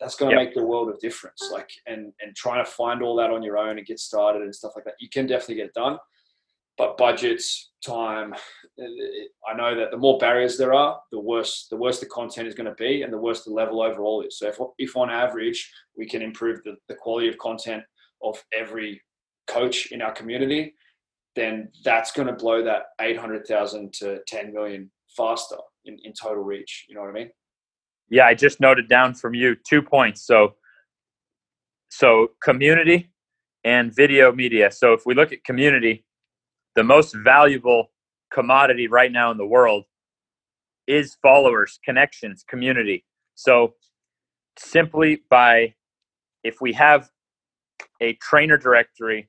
that's 0.00 0.14
going 0.14 0.30
to 0.30 0.40
yep. 0.40 0.46
make 0.46 0.54
the 0.54 0.64
world 0.64 0.88
of 0.88 0.98
difference. 1.00 1.50
Like, 1.52 1.70
and 1.86 2.12
and 2.20 2.34
trying 2.34 2.64
to 2.64 2.70
find 2.70 3.02
all 3.02 3.16
that 3.16 3.30
on 3.30 3.42
your 3.42 3.58
own 3.58 3.76
and 3.76 3.86
get 3.86 3.98
started 3.98 4.42
and 4.42 4.54
stuff 4.54 4.72
like 4.74 4.84
that, 4.86 4.94
you 5.00 5.10
can 5.10 5.26
definitely 5.26 5.56
get 5.56 5.66
it 5.66 5.74
done 5.74 5.98
but 6.78 6.96
budgets, 6.96 7.68
time. 7.84 8.34
I 9.48 9.54
know 9.56 9.76
that 9.76 9.90
the 9.90 9.96
more 9.96 10.18
barriers 10.18 10.56
there 10.56 10.74
are, 10.74 11.00
the 11.12 11.20
worse 11.20 11.66
the 11.70 11.76
worse 11.76 12.00
the 12.00 12.06
content 12.06 12.48
is 12.48 12.54
going 12.54 12.68
to 12.68 12.74
be, 12.74 13.02
and 13.02 13.12
the 13.12 13.18
worse 13.18 13.44
the 13.44 13.52
level 13.52 13.82
overall 13.82 14.22
is. 14.22 14.38
So 14.38 14.48
if, 14.48 14.58
if 14.78 14.96
on 14.96 15.10
average 15.10 15.70
we 15.96 16.06
can 16.06 16.22
improve 16.22 16.60
the, 16.64 16.76
the 16.88 16.94
quality 16.94 17.28
of 17.28 17.38
content 17.38 17.82
of 18.22 18.42
every 18.52 19.00
coach 19.46 19.92
in 19.92 20.02
our 20.02 20.12
community, 20.12 20.74
then 21.36 21.68
that's 21.84 22.12
going 22.12 22.28
to 22.28 22.34
blow 22.34 22.62
that 22.64 22.82
800,000 23.00 23.92
to 23.94 24.18
10 24.26 24.52
million 24.52 24.90
faster 25.16 25.56
in, 25.84 25.98
in 26.04 26.12
total 26.12 26.42
reach. 26.42 26.86
You 26.88 26.96
know 26.96 27.02
what 27.02 27.10
I 27.10 27.14
mean? 27.14 27.30
Yeah, 28.10 28.26
I 28.26 28.34
just 28.34 28.60
noted 28.60 28.88
down 28.88 29.14
from 29.14 29.34
you 29.34 29.56
two 29.68 29.82
points. 29.82 30.26
So, 30.26 30.54
so 31.90 32.28
community 32.42 33.10
and 33.64 33.94
video 33.94 34.32
media. 34.32 34.70
So 34.70 34.94
if 34.94 35.02
we 35.06 35.14
look 35.14 35.32
at 35.32 35.44
community, 35.44 36.04
the 36.78 36.84
most 36.84 37.12
valuable 37.12 37.90
commodity 38.32 38.86
right 38.86 39.10
now 39.10 39.32
in 39.32 39.36
the 39.36 39.44
world 39.44 39.82
is 40.86 41.16
followers, 41.20 41.80
connections, 41.84 42.44
community. 42.48 43.04
So 43.34 43.74
simply 44.56 45.24
by 45.28 45.74
if 46.44 46.60
we 46.60 46.72
have 46.74 47.10
a 48.00 48.12
trainer 48.22 48.56
directory 48.56 49.28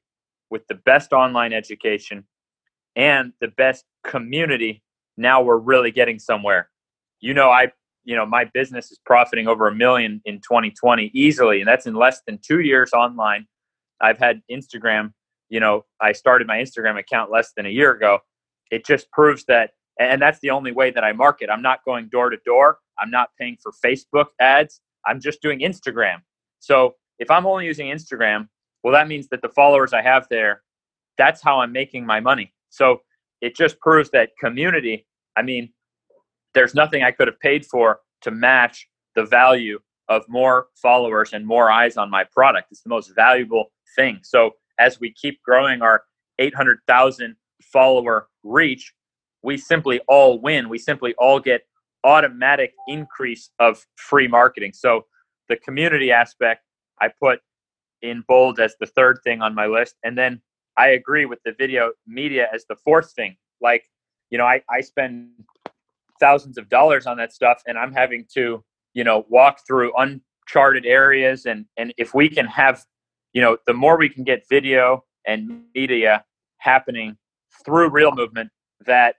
with 0.51 0.68
the 0.68 0.75
best 0.75 1.12
online 1.12 1.51
education 1.51 2.24
and 2.96 3.34
the 3.41 3.48
best 3.48 3.84
community, 4.06 4.84
now 5.18 5.41
we're 5.41 5.58
really 5.58 5.89
getting 5.89 6.20
somewhere. 6.20 6.70
You 7.20 7.34
know, 7.34 7.50
I 7.50 7.72
you 8.03 8.15
know 8.15 8.27
my 8.27 8.46
business 8.46 8.91
is 8.91 9.00
profiting 9.08 9.48
over 9.48 9.68
a 9.68 9.74
million 9.74 10.22
in 10.25 10.36
2020 10.36 11.10
easily 11.15 11.62
and 11.62 11.68
that's 11.68 11.88
in 11.88 11.96
less 11.96 12.22
than 12.25 12.39
two 12.41 12.62
years 12.62 12.91
online 12.94 13.46
i've 14.00 14.18
had 14.18 14.41
instagram 14.50 15.12
you 15.50 15.60
know 15.60 15.86
i 16.01 16.12
started 16.12 16.48
my 16.48 16.58
instagram 16.58 16.98
account 17.00 17.32
less 17.32 17.51
than 17.56 17.65
a 17.65 17.70
year 17.70 17.91
ago 17.91 18.20
it 18.72 18.86
just 18.86 19.10
proves 19.12 19.46
that 19.46 19.72
and 20.00 20.22
that's 20.22 20.39
the 20.39 20.50
only 20.50 20.72
way 20.72 20.91
that 20.91 21.03
i 21.03 21.12
market. 21.12 21.50
I'm 21.50 21.62
not 21.62 21.84
going 21.84 22.08
door 22.08 22.29
to 22.29 22.38
door. 22.46 22.77
I'm 22.98 23.12
not 23.12 23.29
paying 23.38 23.58
for 23.62 23.74
facebook 23.86 24.27
ads. 24.39 24.82
I'm 25.06 25.20
just 25.20 25.41
doing 25.41 25.60
instagram. 25.60 26.18
So 26.60 26.96
if 27.20 27.29
i'm 27.29 27.46
only 27.46 27.65
using 27.65 27.88
instagram 27.88 28.48
well 28.84 28.94
that 28.94 29.08
means 29.08 29.27
that 29.29 29.41
the 29.41 29.50
followers 29.50 29.94
i 29.94 30.01
have 30.01 30.27
there 30.29 30.62
that's 31.18 31.41
how 31.41 31.60
i'm 31.60 31.72
making 31.72 32.06
my 32.06 32.20
money. 32.20 32.53
So 32.70 33.01
it 33.41 33.56
just 33.56 33.79
proves 33.79 34.10
that 34.12 34.29
community 34.39 35.06
i 35.36 35.41
mean 35.41 35.72
there's 36.53 36.75
nothing 36.75 37.03
I 37.03 37.12
could 37.12 37.27
have 37.27 37.39
paid 37.39 37.65
for 37.65 38.00
to 38.22 38.32
match 38.32 38.88
the 39.15 39.25
value 39.25 39.79
of 40.08 40.24
more 40.27 40.68
followers 40.82 41.34
and 41.34 41.46
more 41.46 41.70
eyes 41.72 41.98
on 41.98 42.10
my 42.10 42.24
product. 42.24 42.68
It's 42.72 42.82
the 42.82 42.89
most 42.89 43.13
valuable 43.15 43.72
thing. 43.96 44.20
So 44.24 44.51
as 44.79 45.00
we 45.00 45.12
keep 45.13 45.41
growing 45.43 45.81
our 45.81 46.03
800,000 46.39 47.36
follower 47.62 48.27
reach, 48.43 48.93
we 49.43 49.57
simply 49.57 50.00
all 50.07 50.39
win. 50.39 50.69
We 50.69 50.77
simply 50.77 51.13
all 51.17 51.39
get 51.39 51.62
automatic 52.03 52.74
increase 52.88 53.50
of 53.59 53.86
free 53.95 54.27
marketing. 54.27 54.74
So 54.74 55.05
the 55.50 55.57
community 55.57 56.12
aspect 56.12 56.63
I 57.01 57.09
put 57.19 57.39
in 58.01 58.24
bold 58.27 58.59
as 58.59 58.75
the 58.79 58.86
third 58.86 59.19
thing 59.24 59.41
on 59.41 59.53
my 59.53 59.65
list. 59.65 59.95
And 60.03 60.17
then 60.17 60.41
I 60.77 60.89
agree 60.89 61.25
with 61.25 61.39
the 61.43 61.53
video 61.57 61.91
media 62.07 62.48
as 62.53 62.65
the 62.65 62.75
fourth 62.77 63.12
thing. 63.12 63.36
Like, 63.62 63.83
you 64.29 64.38
know, 64.38 64.45
I, 64.45 64.62
I 64.69 64.81
spend 64.81 65.31
thousands 66.19 66.57
of 66.57 66.69
dollars 66.69 67.07
on 67.07 67.17
that 67.17 67.33
stuff 67.33 67.62
and 67.65 67.77
i'm 67.77 67.93
having 67.93 68.25
to 68.33 68.63
you 68.93 69.03
know 69.03 69.25
walk 69.29 69.59
through 69.65 69.91
uncharted 69.98 70.86
areas 70.86 71.45
and 71.45 71.65
and 71.77 71.93
if 71.98 72.13
we 72.13 72.29
can 72.29 72.45
have 72.45 72.83
you 73.33 73.41
know 73.41 73.57
the 73.67 73.74
more 73.74 73.98
we 73.98 74.09
can 74.09 74.24
get 74.24 74.43
video 74.50 75.03
and 75.25 75.63
media 75.75 76.24
happening 76.57 77.17
through 77.65 77.89
real 77.89 78.12
movement 78.12 78.50
that 78.86 79.15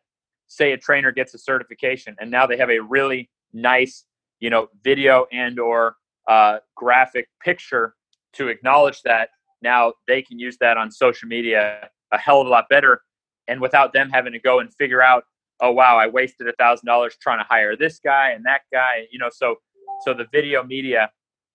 say 0.47 0.73
a 0.73 0.77
trainer 0.77 1.13
gets 1.13 1.35
a 1.35 1.39
certification 1.39 2.17
and 2.21 2.31
now 2.31 2.47
they 2.47 2.57
have 2.57 2.71
a 2.71 2.79
really 2.79 3.31
nice 3.53 4.05
you 4.41 4.51
know 4.51 4.69
video 4.83 5.27
and 5.33 5.59
or 5.59 5.97
uh, 6.29 6.59
graphic 6.77 7.29
picture 7.43 7.95
to 8.33 8.49
acknowledge 8.49 9.03
that 9.03 9.31
now 9.63 9.93
they 10.07 10.23
can 10.23 10.39
use 10.39 10.57
that 10.59 10.77
on 10.77 10.91
social 10.91 11.29
media 11.29 11.89
a 12.13 12.19
hell 12.19 12.41
of 12.41 12.47
a 12.47 12.51
lot 12.51 12.65
better 12.71 13.03
and 13.49 13.61
without 13.61 13.93
them 13.93 14.11
having 14.11 14.33
to 14.33 14.39
go 14.39 14.61
and 14.61 14.73
figure 14.75 15.03
out 15.03 15.25
oh 15.61 15.71
wow, 15.71 15.97
I 15.97 16.07
wasted 16.07 16.49
a 16.49 16.53
thousand 16.53 16.87
dollars 16.87 17.17
trying 17.21 17.39
to 17.39 17.45
hire 17.49 17.77
this 17.77 18.01
guy 18.03 18.31
and 18.31 18.45
that 18.45 18.63
guy. 18.73 19.07
You 19.11 19.19
know, 19.19 19.29
so 19.33 19.57
so 20.03 20.15
the 20.15 20.27
video 20.33 20.63
media, 20.65 21.11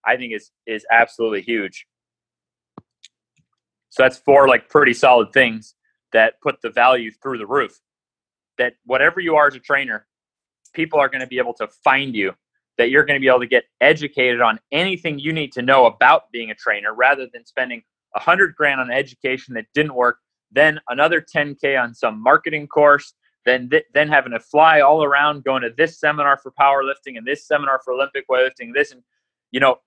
I 0.05 0.15
think 0.15 0.33
is 0.33 0.51
is 0.67 0.85
absolutely 0.91 1.41
huge. 1.41 1.85
So 3.95 4.03
that's 4.03 4.17
four 4.17 4.49
like 4.49 4.67
pretty 4.67 4.93
solid 4.93 5.31
things 5.31 5.73
that 6.11 6.41
put 6.41 6.61
the 6.61 6.69
value 6.69 7.11
through 7.11 7.37
the 7.37 7.47
roof. 7.47 7.79
That 8.57 8.73
whatever 8.85 9.21
you 9.21 9.35
are 9.35 9.47
as 9.47 9.55
a 9.55 9.59
trainer, 9.59 10.05
people 10.73 10.99
are 10.99 11.07
going 11.07 11.21
to 11.21 11.27
be 11.27 11.37
able 11.37 11.53
to 11.53 11.67
find 11.81 12.13
you. 12.13 12.33
That 12.77 12.89
you're 12.89 13.05
going 13.05 13.17
to 13.17 13.21
be 13.21 13.29
able 13.29 13.39
to 13.39 13.47
get 13.47 13.63
educated 13.79 14.41
on 14.41 14.59
anything 14.73 15.17
you 15.17 15.31
need 15.31 15.53
to 15.53 15.61
know 15.61 15.85
about 15.85 16.29
being 16.33 16.51
a 16.51 16.55
trainer, 16.55 16.93
rather 16.93 17.25
than 17.31 17.45
spending 17.45 17.83
a 18.15 18.19
hundred 18.19 18.53
grand 18.55 18.81
on 18.81 18.91
education 18.91 19.53
that 19.53 19.65
didn't 19.73 19.95
work, 19.95 20.17
then 20.51 20.81
another 20.89 21.21
10k 21.21 21.81
on 21.81 21.93
some 21.93 22.21
marketing 22.21 22.67
course, 22.67 23.13
then 23.45 23.69
th- 23.69 23.85
then 23.93 24.09
having 24.09 24.33
to 24.33 24.41
fly 24.41 24.81
all 24.81 25.05
around 25.05 25.45
going 25.45 25.61
to 25.61 25.69
this 25.77 26.01
seminar 26.01 26.37
for 26.37 26.51
powerlifting 26.59 27.17
and 27.17 27.25
this 27.25 27.47
seminar 27.47 27.79
for 27.85 27.93
olympic 27.93 28.27
weightlifting 28.27 28.73
this 28.73 28.91
and 28.91 29.03
you 29.51 29.59
know 29.59 29.77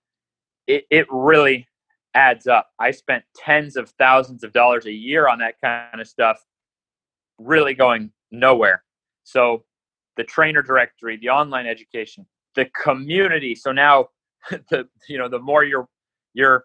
it, 0.67 0.85
it 0.91 1.07
really 1.11 1.67
adds 2.15 2.47
up 2.47 2.71
i 2.79 2.91
spent 2.91 3.23
tens 3.37 3.77
of 3.77 3.91
thousands 3.99 4.43
of 4.43 4.53
dollars 4.53 4.87
a 4.87 4.93
year 4.93 5.29
on 5.29 5.39
that 5.39 5.55
kind 5.63 6.01
of 6.01 6.07
stuff 6.07 6.39
really 7.39 7.75
going 7.75 8.11
nowhere 8.31 8.83
so 9.25 9.65
the 10.17 10.25
trainer 10.25 10.63
directory 10.63 11.17
the 11.19 11.29
online 11.29 11.67
education 11.67 12.27
the 12.55 12.67
community 12.83 13.55
so 13.55 13.73
now 13.73 14.07
the 14.71 14.89
you 15.09 15.19
know 15.19 15.29
the 15.29 15.39
more 15.39 15.65
you're 15.65 15.89
you're 16.35 16.65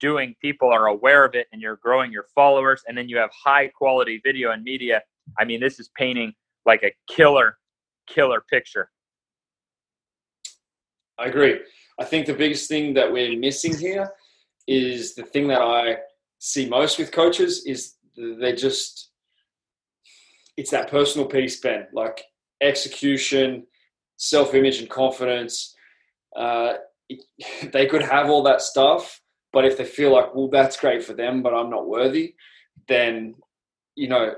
doing 0.00 0.34
people 0.40 0.70
are 0.70 0.86
aware 0.86 1.24
of 1.24 1.34
it 1.34 1.46
and 1.52 1.62
you're 1.62 1.76
growing 1.76 2.12
your 2.12 2.26
followers 2.34 2.82
and 2.86 2.98
then 2.98 3.08
you 3.08 3.16
have 3.16 3.30
high 3.32 3.68
quality 3.68 4.20
video 4.24 4.50
and 4.50 4.62
media 4.62 5.00
I 5.38 5.44
mean, 5.44 5.60
this 5.60 5.80
is 5.80 5.90
painting 5.96 6.34
like 6.66 6.82
a 6.82 6.92
killer, 7.12 7.58
killer 8.06 8.42
picture. 8.50 8.90
I 11.18 11.26
agree. 11.26 11.60
I 11.98 12.04
think 12.04 12.26
the 12.26 12.34
biggest 12.34 12.68
thing 12.68 12.94
that 12.94 13.10
we're 13.10 13.38
missing 13.38 13.76
here 13.76 14.10
is 14.66 15.14
the 15.14 15.22
thing 15.22 15.48
that 15.48 15.60
I 15.60 15.98
see 16.38 16.68
most 16.68 16.98
with 16.98 17.12
coaches 17.12 17.64
is 17.66 17.94
they 18.16 18.52
just 18.52 19.10
it's 20.56 20.70
that 20.70 20.90
personal 20.90 21.26
piece, 21.26 21.58
Ben, 21.60 21.86
like 21.92 22.22
execution, 22.60 23.66
self-image, 24.18 24.78
and 24.78 24.88
confidence. 24.88 25.74
Uh, 26.36 26.74
they 27.72 27.86
could 27.86 28.02
have 28.02 28.30
all 28.30 28.42
that 28.44 28.62
stuff, 28.62 29.20
but 29.52 29.64
if 29.64 29.76
they 29.76 29.84
feel 29.84 30.12
like, 30.12 30.34
well, 30.34 30.48
that's 30.48 30.76
great 30.78 31.02
for 31.02 31.12
them, 31.12 31.42
but 31.42 31.54
I'm 31.54 31.70
not 31.70 31.88
worthy, 31.88 32.34
then 32.88 33.34
you 33.96 34.08
know 34.08 34.34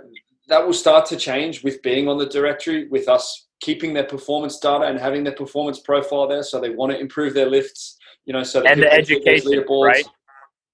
that 0.48 0.64
will 0.64 0.72
start 0.72 1.06
to 1.06 1.16
change 1.16 1.62
with 1.64 1.82
being 1.82 2.08
on 2.08 2.18
the 2.18 2.26
directory, 2.26 2.88
with 2.88 3.08
us 3.08 3.46
keeping 3.60 3.94
their 3.94 4.04
performance 4.04 4.58
data 4.58 4.84
and 4.84 4.98
having 4.98 5.24
their 5.24 5.34
performance 5.34 5.80
profile 5.80 6.28
there. 6.28 6.42
So 6.42 6.60
they 6.60 6.70
want 6.70 6.92
to 6.92 6.98
improve 6.98 7.34
their 7.34 7.48
lifts, 7.48 7.96
you 8.26 8.32
know, 8.32 8.42
so 8.42 8.62
and 8.62 8.82
the 8.82 8.92
education, 8.92 9.64
right? 9.68 10.04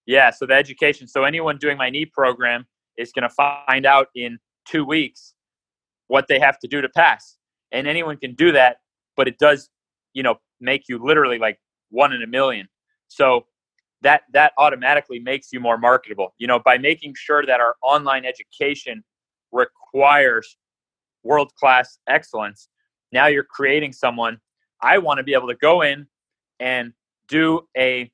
Yeah. 0.06 0.30
So 0.30 0.46
the 0.46 0.54
education. 0.54 1.06
So 1.06 1.24
anyone 1.24 1.58
doing 1.58 1.76
my 1.76 1.90
knee 1.90 2.06
program 2.06 2.66
is 2.96 3.12
going 3.12 3.28
to 3.28 3.34
find 3.66 3.86
out 3.86 4.08
in 4.14 4.38
two 4.68 4.84
weeks 4.84 5.34
what 6.08 6.26
they 6.28 6.38
have 6.38 6.58
to 6.58 6.68
do 6.68 6.80
to 6.80 6.88
pass, 6.88 7.38
and 7.72 7.86
anyone 7.86 8.16
can 8.16 8.34
do 8.34 8.52
that. 8.52 8.78
But 9.16 9.28
it 9.28 9.38
does, 9.38 9.70
you 10.12 10.22
know, 10.22 10.36
make 10.60 10.84
you 10.88 10.98
literally 11.02 11.38
like 11.38 11.58
one 11.90 12.12
in 12.12 12.22
a 12.22 12.26
million. 12.26 12.68
So 13.08 13.46
that 14.02 14.22
that 14.32 14.52
automatically 14.58 15.18
makes 15.18 15.52
you 15.52 15.60
more 15.60 15.78
marketable. 15.78 16.34
You 16.38 16.46
know, 16.46 16.58
by 16.58 16.78
making 16.78 17.14
sure 17.16 17.46
that 17.46 17.60
our 17.60 17.76
online 17.82 18.24
education 18.24 19.02
requires 19.52 20.56
world 21.22 21.54
class 21.54 21.98
excellence. 22.08 22.68
Now 23.12 23.26
you're 23.26 23.44
creating 23.44 23.92
someone. 23.92 24.38
I 24.82 24.98
want 24.98 25.18
to 25.18 25.24
be 25.24 25.34
able 25.34 25.48
to 25.48 25.56
go 25.56 25.82
in 25.82 26.06
and 26.60 26.92
do 27.28 27.62
a 27.76 28.10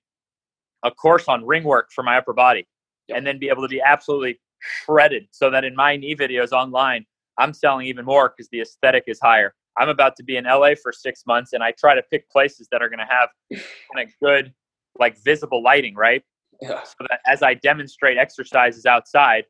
a 0.85 0.91
course 0.91 1.29
on 1.29 1.45
ring 1.45 1.65
work 1.65 1.91
for 1.95 2.03
my 2.03 2.17
upper 2.17 2.33
body 2.33 2.67
and 3.15 3.27
then 3.27 3.39
be 3.39 3.49
able 3.49 3.63
to 3.63 3.69
be 3.69 3.81
absolutely 3.81 4.41
shredded 4.61 5.27
so 5.31 5.51
that 5.51 5.65
in 5.65 5.75
my 5.75 5.97
knee 5.97 6.15
videos 6.15 6.53
online 6.53 7.05
I'm 7.39 7.55
selling 7.55 7.87
even 7.87 8.05
more 8.05 8.35
because 8.37 8.49
the 8.51 8.61
aesthetic 8.61 9.05
is 9.07 9.21
higher. 9.23 9.55
I'm 9.79 9.89
about 9.89 10.17
to 10.17 10.25
be 10.25 10.37
in 10.37 10.45
LA 10.45 10.71
for 10.81 10.93
six 10.93 11.23
months 11.25 11.53
and 11.53 11.63
I 11.63 11.73
try 11.79 11.95
to 11.95 12.03
pick 12.11 12.29
places 12.31 12.67
that 12.73 12.83
are 12.83 12.89
going 12.89 12.99
to 12.99 13.07
have 13.09 13.29
kind 13.95 14.09
of 14.09 14.13
good, 14.21 14.53
like 14.99 15.17
visible 15.23 15.63
lighting, 15.63 15.95
right? 15.95 16.23
Yeah. 16.61 16.83
So 16.83 17.07
that 17.09 17.21
as 17.27 17.43
I 17.43 17.55
demonstrate 17.55 18.19
exercises 18.19 18.87
outside, 18.87 19.45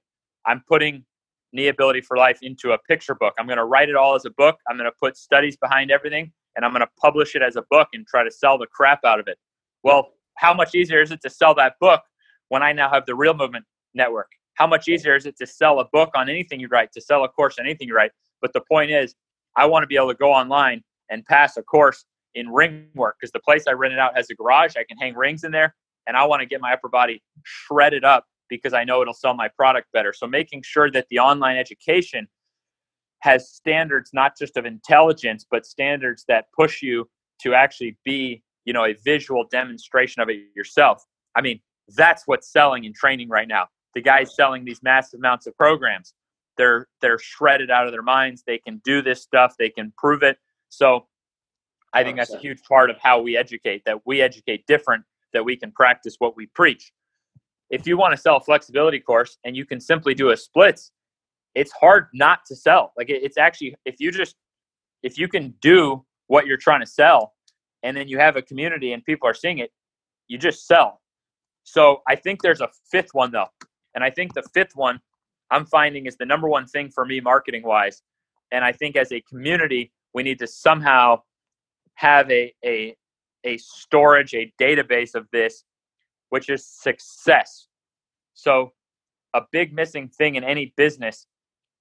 I'm 0.46 0.62
putting 0.68 1.04
knee 1.52 1.68
ability 1.68 2.00
for 2.00 2.16
life 2.16 2.38
into 2.42 2.72
a 2.72 2.78
picture 2.78 3.14
book 3.14 3.34
i'm 3.38 3.46
going 3.46 3.58
to 3.58 3.64
write 3.64 3.88
it 3.88 3.96
all 3.96 4.14
as 4.14 4.24
a 4.24 4.30
book 4.30 4.56
i'm 4.68 4.76
going 4.76 4.90
to 4.90 4.96
put 5.00 5.16
studies 5.16 5.56
behind 5.56 5.90
everything 5.90 6.30
and 6.56 6.64
i'm 6.64 6.72
going 6.72 6.80
to 6.80 6.90
publish 7.00 7.34
it 7.34 7.42
as 7.42 7.56
a 7.56 7.64
book 7.70 7.88
and 7.92 8.06
try 8.06 8.22
to 8.22 8.30
sell 8.30 8.58
the 8.58 8.66
crap 8.66 9.04
out 9.04 9.18
of 9.18 9.26
it 9.28 9.38
well 9.82 10.12
how 10.38 10.54
much 10.54 10.74
easier 10.74 11.00
is 11.00 11.10
it 11.10 11.20
to 11.22 11.30
sell 11.30 11.54
that 11.54 11.74
book 11.80 12.00
when 12.48 12.62
i 12.62 12.72
now 12.72 12.90
have 12.90 13.04
the 13.06 13.14
real 13.14 13.34
movement 13.34 13.64
network 13.94 14.28
how 14.54 14.66
much 14.66 14.88
easier 14.88 15.14
is 15.14 15.26
it 15.26 15.36
to 15.36 15.46
sell 15.46 15.80
a 15.80 15.84
book 15.92 16.10
on 16.14 16.28
anything 16.28 16.60
you 16.60 16.68
write 16.68 16.90
to 16.92 17.00
sell 17.00 17.24
a 17.24 17.28
course 17.28 17.56
on 17.58 17.66
anything 17.66 17.88
you 17.88 17.94
write 17.94 18.10
but 18.40 18.52
the 18.52 18.62
point 18.70 18.90
is 18.90 19.14
i 19.56 19.66
want 19.66 19.82
to 19.82 19.86
be 19.86 19.96
able 19.96 20.08
to 20.08 20.14
go 20.14 20.32
online 20.32 20.82
and 21.10 21.24
pass 21.26 21.56
a 21.56 21.62
course 21.62 22.04
in 22.34 22.48
ring 22.48 22.86
work 22.94 23.16
because 23.20 23.32
the 23.32 23.40
place 23.40 23.64
i 23.68 23.72
rented 23.72 23.98
out 23.98 24.16
has 24.16 24.28
a 24.30 24.34
garage 24.34 24.76
i 24.76 24.84
can 24.88 24.96
hang 24.98 25.14
rings 25.14 25.44
in 25.44 25.50
there 25.50 25.74
and 26.06 26.16
i 26.16 26.24
want 26.24 26.40
to 26.40 26.46
get 26.46 26.60
my 26.60 26.72
upper 26.72 26.88
body 26.88 27.22
shredded 27.44 28.04
up 28.04 28.24
because 28.48 28.72
I 28.72 28.84
know 28.84 29.02
it'll 29.02 29.14
sell 29.14 29.34
my 29.34 29.48
product 29.48 29.88
better. 29.92 30.12
So 30.12 30.26
making 30.26 30.62
sure 30.64 30.90
that 30.90 31.06
the 31.10 31.18
online 31.18 31.56
education 31.56 32.26
has 33.20 33.50
standards 33.50 34.10
not 34.12 34.32
just 34.38 34.56
of 34.56 34.64
intelligence, 34.64 35.44
but 35.50 35.66
standards 35.66 36.24
that 36.28 36.46
push 36.56 36.82
you 36.82 37.08
to 37.42 37.54
actually 37.54 37.96
be, 38.04 38.42
you 38.68 38.74
know, 38.74 38.84
a 38.84 38.92
visual 39.02 39.46
demonstration 39.50 40.20
of 40.20 40.28
it 40.28 40.36
yourself. 40.54 41.02
I 41.34 41.40
mean, 41.40 41.58
That's 41.96 42.24
what's 42.26 42.52
selling 42.52 42.84
in 42.84 42.92
training 42.92 43.30
right 43.30 43.48
now. 43.48 43.68
The 43.94 44.02
guys 44.02 44.36
selling 44.36 44.62
these 44.66 44.82
massive 44.82 45.20
amounts 45.20 45.46
of 45.46 45.56
programs. 45.56 46.12
They're 46.58 46.86
they're 47.00 47.18
shredded 47.18 47.70
out 47.70 47.86
of 47.86 47.92
their 47.92 48.02
minds. 48.02 48.44
They 48.46 48.58
can 48.58 48.82
do 48.84 49.00
this 49.00 49.22
stuff. 49.22 49.54
They 49.58 49.70
can 49.70 49.94
prove 49.96 50.22
it. 50.22 50.36
So 50.68 51.06
I 51.94 52.04
think 52.04 52.18
that's 52.18 52.34
a 52.34 52.38
huge 52.38 52.62
part 52.62 52.90
of 52.90 52.98
how 52.98 53.22
we 53.22 53.38
educate. 53.38 53.86
That 53.86 53.98
we 54.04 54.20
educate 54.20 54.66
different. 54.66 55.02
That 55.32 55.46
we 55.46 55.56
can 55.56 55.72
practice 55.72 56.16
what 56.18 56.36
we 56.36 56.44
preach. 56.60 56.92
If 57.70 57.86
you 57.86 57.96
want 57.96 58.14
to 58.14 58.20
sell 58.20 58.36
a 58.36 58.40
flexibility 58.40 59.00
course 59.00 59.38
and 59.44 59.56
you 59.56 59.64
can 59.64 59.80
simply 59.80 60.12
do 60.12 60.28
a 60.28 60.36
splits, 60.36 60.92
it's 61.54 61.72
hard 61.72 62.08
not 62.12 62.40
to 62.48 62.54
sell. 62.54 62.92
Like 62.98 63.08
it's 63.08 63.38
actually 63.38 63.76
if 63.86 63.96
you 63.98 64.10
just 64.10 64.36
if 65.02 65.16
you 65.16 65.26
can 65.26 65.54
do 65.62 66.04
what 66.26 66.46
you're 66.46 66.58
trying 66.58 66.80
to 66.80 66.86
sell 67.02 67.32
and 67.82 67.96
then 67.96 68.08
you 68.08 68.18
have 68.18 68.36
a 68.36 68.42
community 68.42 68.92
and 68.92 69.04
people 69.04 69.28
are 69.28 69.34
seeing 69.34 69.58
it, 69.58 69.70
you 70.26 70.38
just 70.38 70.66
sell. 70.66 71.00
So 71.64 72.02
I 72.08 72.16
think 72.16 72.42
there's 72.42 72.60
a 72.60 72.68
fifth 72.90 73.10
one 73.12 73.30
though. 73.30 73.48
And 73.94 74.04
I 74.04 74.10
think 74.10 74.34
the 74.34 74.42
fifth 74.54 74.74
one 74.74 75.00
I'm 75.50 75.66
finding 75.66 76.06
is 76.06 76.16
the 76.16 76.26
number 76.26 76.48
one 76.48 76.66
thing 76.66 76.90
for 76.90 77.04
me 77.04 77.20
marketing 77.20 77.62
wise. 77.62 78.02
And 78.52 78.64
I 78.64 78.72
think 78.72 78.96
as 78.96 79.12
a 79.12 79.20
community, 79.22 79.92
we 80.14 80.22
need 80.22 80.38
to 80.40 80.46
somehow 80.46 81.22
have 81.94 82.30
a, 82.30 82.52
a, 82.64 82.96
a 83.44 83.58
storage, 83.58 84.34
a 84.34 84.52
database 84.60 85.14
of 85.14 85.26
this, 85.32 85.64
which 86.30 86.48
is 86.48 86.66
success. 86.66 87.66
So 88.34 88.72
a 89.34 89.42
big 89.52 89.74
missing 89.74 90.08
thing 90.08 90.36
in 90.36 90.44
any 90.44 90.72
business 90.76 91.26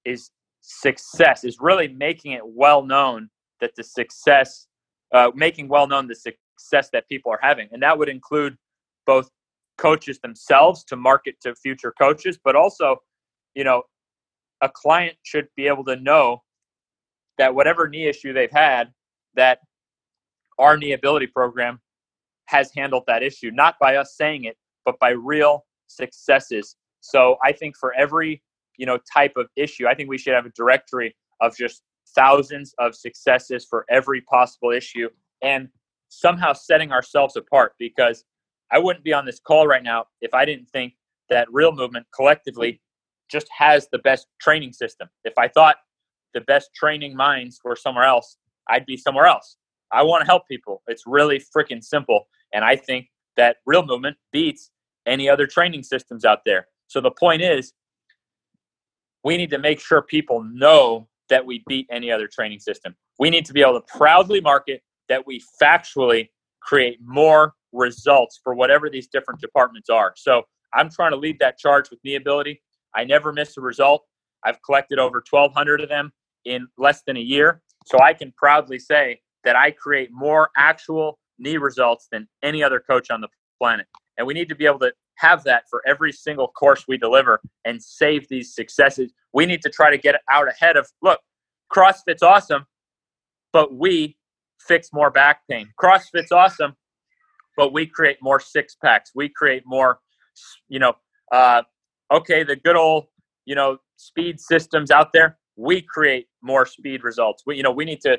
is 0.05 0.31
success, 0.61 1.43
is 1.43 1.57
really 1.59 1.87
making 1.87 2.33
it 2.33 2.41
well 2.43 2.83
known 2.83 3.29
that 3.61 3.75
the 3.75 3.83
success, 3.83 4.66
uh, 5.13 5.31
making 5.35 5.67
well 5.67 5.87
known 5.87 6.07
the 6.07 6.15
success 6.15 6.89
that 6.91 7.07
people 7.07 7.31
are 7.31 7.39
having. 7.41 7.67
And 7.71 7.81
that 7.83 7.97
would 7.97 8.09
include 8.09 8.57
both 9.05 9.29
coaches 9.77 10.19
themselves 10.19 10.83
to 10.85 10.95
market 10.95 11.35
to 11.41 11.55
future 11.55 11.93
coaches, 11.99 12.37
but 12.43 12.55
also, 12.55 12.97
you 13.55 13.63
know, 13.63 13.83
a 14.61 14.69
client 14.69 15.15
should 15.23 15.47
be 15.55 15.67
able 15.67 15.85
to 15.85 15.95
know 15.95 16.41
that 17.37 17.53
whatever 17.53 17.87
knee 17.87 18.07
issue 18.07 18.33
they've 18.33 18.51
had, 18.51 18.91
that 19.35 19.59
our 20.57 20.77
knee 20.77 20.93
ability 20.93 21.27
program 21.27 21.79
has 22.45 22.71
handled 22.75 23.03
that 23.07 23.21
issue, 23.21 23.51
not 23.51 23.75
by 23.79 23.95
us 23.97 24.15
saying 24.17 24.45
it, 24.45 24.57
but 24.85 24.97
by 24.99 25.11
real 25.11 25.65
successes. 25.87 26.75
So 27.01 27.37
I 27.43 27.51
think 27.51 27.77
for 27.77 27.93
every 27.93 28.41
you 28.77 28.85
know 28.85 28.97
type 29.11 29.33
of 29.35 29.47
issue, 29.55 29.87
I 29.87 29.93
think 29.93 30.09
we 30.09 30.17
should 30.17 30.33
have 30.33 30.45
a 30.45 30.51
directory 30.55 31.15
of 31.41 31.55
just 31.55 31.81
thousands 32.15 32.73
of 32.79 32.95
successes 32.95 33.65
for 33.69 33.85
every 33.89 34.21
possible 34.21 34.71
issue 34.71 35.09
and 35.41 35.69
somehow 36.09 36.53
setting 36.53 36.91
ourselves 36.91 37.35
apart 37.35 37.73
because 37.79 38.23
I 38.71 38.79
wouldn't 38.79 39.05
be 39.05 39.13
on 39.13 39.25
this 39.25 39.39
call 39.39 39.67
right 39.67 39.83
now 39.83 40.05
if 40.21 40.33
I 40.33 40.45
didn't 40.45 40.69
think 40.69 40.93
that 41.29 41.47
real 41.51 41.71
movement 41.71 42.05
collectively 42.15 42.81
just 43.29 43.47
has 43.57 43.87
the 43.91 43.99
best 43.99 44.27
training 44.39 44.73
system. 44.73 45.09
If 45.23 45.33
I 45.37 45.47
thought 45.47 45.77
the 46.33 46.41
best 46.41 46.69
training 46.73 47.15
minds 47.15 47.59
were 47.63 47.75
somewhere 47.75 48.05
else, 48.05 48.37
I'd 48.69 48.85
be 48.85 48.97
somewhere 48.97 49.25
else. 49.25 49.57
I 49.91 50.03
want 50.03 50.21
to 50.21 50.25
help 50.25 50.47
people. 50.47 50.81
It's 50.87 51.03
really 51.05 51.39
freaking 51.39 51.83
simple. 51.83 52.27
And 52.53 52.63
I 52.63 52.75
think 52.75 53.07
that 53.37 53.57
real 53.65 53.85
movement 53.85 54.17
beats 54.31 54.71
any 55.05 55.29
other 55.29 55.47
training 55.47 55.83
systems 55.83 56.25
out 56.25 56.39
there. 56.45 56.67
So 56.87 56.99
the 57.01 57.11
point 57.11 57.41
is, 57.41 57.73
we 59.23 59.37
need 59.37 59.49
to 59.51 59.57
make 59.57 59.79
sure 59.79 60.01
people 60.01 60.43
know 60.43 61.07
that 61.29 61.45
we 61.45 61.63
beat 61.67 61.87
any 61.91 62.11
other 62.11 62.27
training 62.27 62.59
system. 62.59 62.95
We 63.19 63.29
need 63.29 63.45
to 63.45 63.53
be 63.53 63.61
able 63.61 63.79
to 63.79 63.85
proudly 63.97 64.41
market 64.41 64.81
that 65.09 65.25
we 65.25 65.41
factually 65.61 66.29
create 66.61 66.99
more 67.01 67.53
results 67.71 68.39
for 68.43 68.55
whatever 68.55 68.89
these 68.89 69.07
different 69.07 69.39
departments 69.39 69.89
are. 69.89 70.13
So 70.15 70.43
I'm 70.73 70.89
trying 70.89 71.11
to 71.11 71.17
lead 71.17 71.39
that 71.39 71.57
charge 71.57 71.89
with 71.89 71.99
knee 72.03 72.15
ability. 72.15 72.61
I 72.95 73.03
never 73.03 73.31
miss 73.31 73.57
a 73.57 73.61
result. 73.61 74.03
I've 74.43 74.61
collected 74.63 74.99
over 74.99 75.23
1,200 75.29 75.81
of 75.81 75.89
them 75.89 76.11
in 76.45 76.67
less 76.77 77.03
than 77.05 77.17
a 77.17 77.21
year. 77.21 77.61
So 77.85 77.99
I 78.01 78.13
can 78.13 78.33
proudly 78.37 78.79
say 78.79 79.21
that 79.43 79.55
I 79.55 79.71
create 79.71 80.09
more 80.11 80.49
actual 80.57 81.19
knee 81.39 81.57
results 81.57 82.07
than 82.11 82.27
any 82.43 82.63
other 82.63 82.79
coach 82.79 83.09
on 83.11 83.21
the 83.21 83.29
planet. 83.59 83.85
And 84.17 84.25
we 84.25 84.33
need 84.33 84.49
to 84.49 84.55
be 84.55 84.65
able 84.65 84.79
to 84.79 84.91
have 85.15 85.43
that 85.43 85.63
for 85.69 85.81
every 85.87 86.11
single 86.11 86.47
course 86.49 86.85
we 86.87 86.97
deliver 86.97 87.39
and 87.65 87.81
save 87.81 88.27
these 88.29 88.53
successes. 88.53 89.11
We 89.37 89.45
need 89.45 89.61
to 89.61 89.69
try 89.69 89.91
to 89.91 89.99
get 89.99 90.15
out 90.31 90.47
ahead 90.47 90.77
of 90.77 90.89
look, 91.03 91.19
CrossFit's 91.71 92.23
awesome, 92.23 92.65
but 93.53 93.71
we 93.71 94.17
fix 94.59 94.89
more 94.91 95.11
back 95.11 95.41
pain. 95.47 95.69
CrossFit's 95.79 96.31
awesome, 96.31 96.75
but 97.55 97.71
we 97.71 97.85
create 97.85 98.17
more 98.19 98.39
six 98.39 98.73
packs. 98.83 99.11
We 99.13 99.29
create 99.29 99.61
more, 99.63 99.99
you 100.69 100.79
know, 100.79 100.93
uh, 101.31 101.61
okay, 102.11 102.41
the 102.41 102.55
good 102.55 102.75
old, 102.75 103.05
you 103.45 103.53
know, 103.53 103.77
speed 103.97 104.39
systems 104.39 104.89
out 104.89 105.13
there. 105.13 105.37
We 105.55 105.83
create 105.83 106.25
more 106.41 106.65
speed 106.65 107.03
results. 107.03 107.43
We, 107.45 107.57
you 107.57 107.63
know, 107.63 107.71
we 107.71 107.85
need 107.85 108.01
to, 108.01 108.17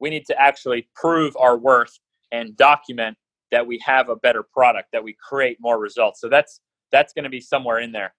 we 0.00 0.10
need 0.10 0.26
to 0.26 0.40
actually 0.40 0.88
prove 0.96 1.32
our 1.38 1.56
worth 1.56 1.96
and 2.32 2.56
document 2.56 3.16
that 3.52 3.64
we 3.64 3.80
have 3.86 4.08
a 4.08 4.16
better 4.16 4.42
product, 4.42 4.88
that 4.94 5.04
we 5.04 5.14
create 5.28 5.58
more 5.60 5.78
results. 5.78 6.20
So 6.20 6.28
that's 6.28 6.60
that's 6.90 7.12
going 7.12 7.22
to 7.22 7.30
be 7.30 7.40
somewhere 7.40 7.78
in 7.78 7.92
there. 7.92 8.14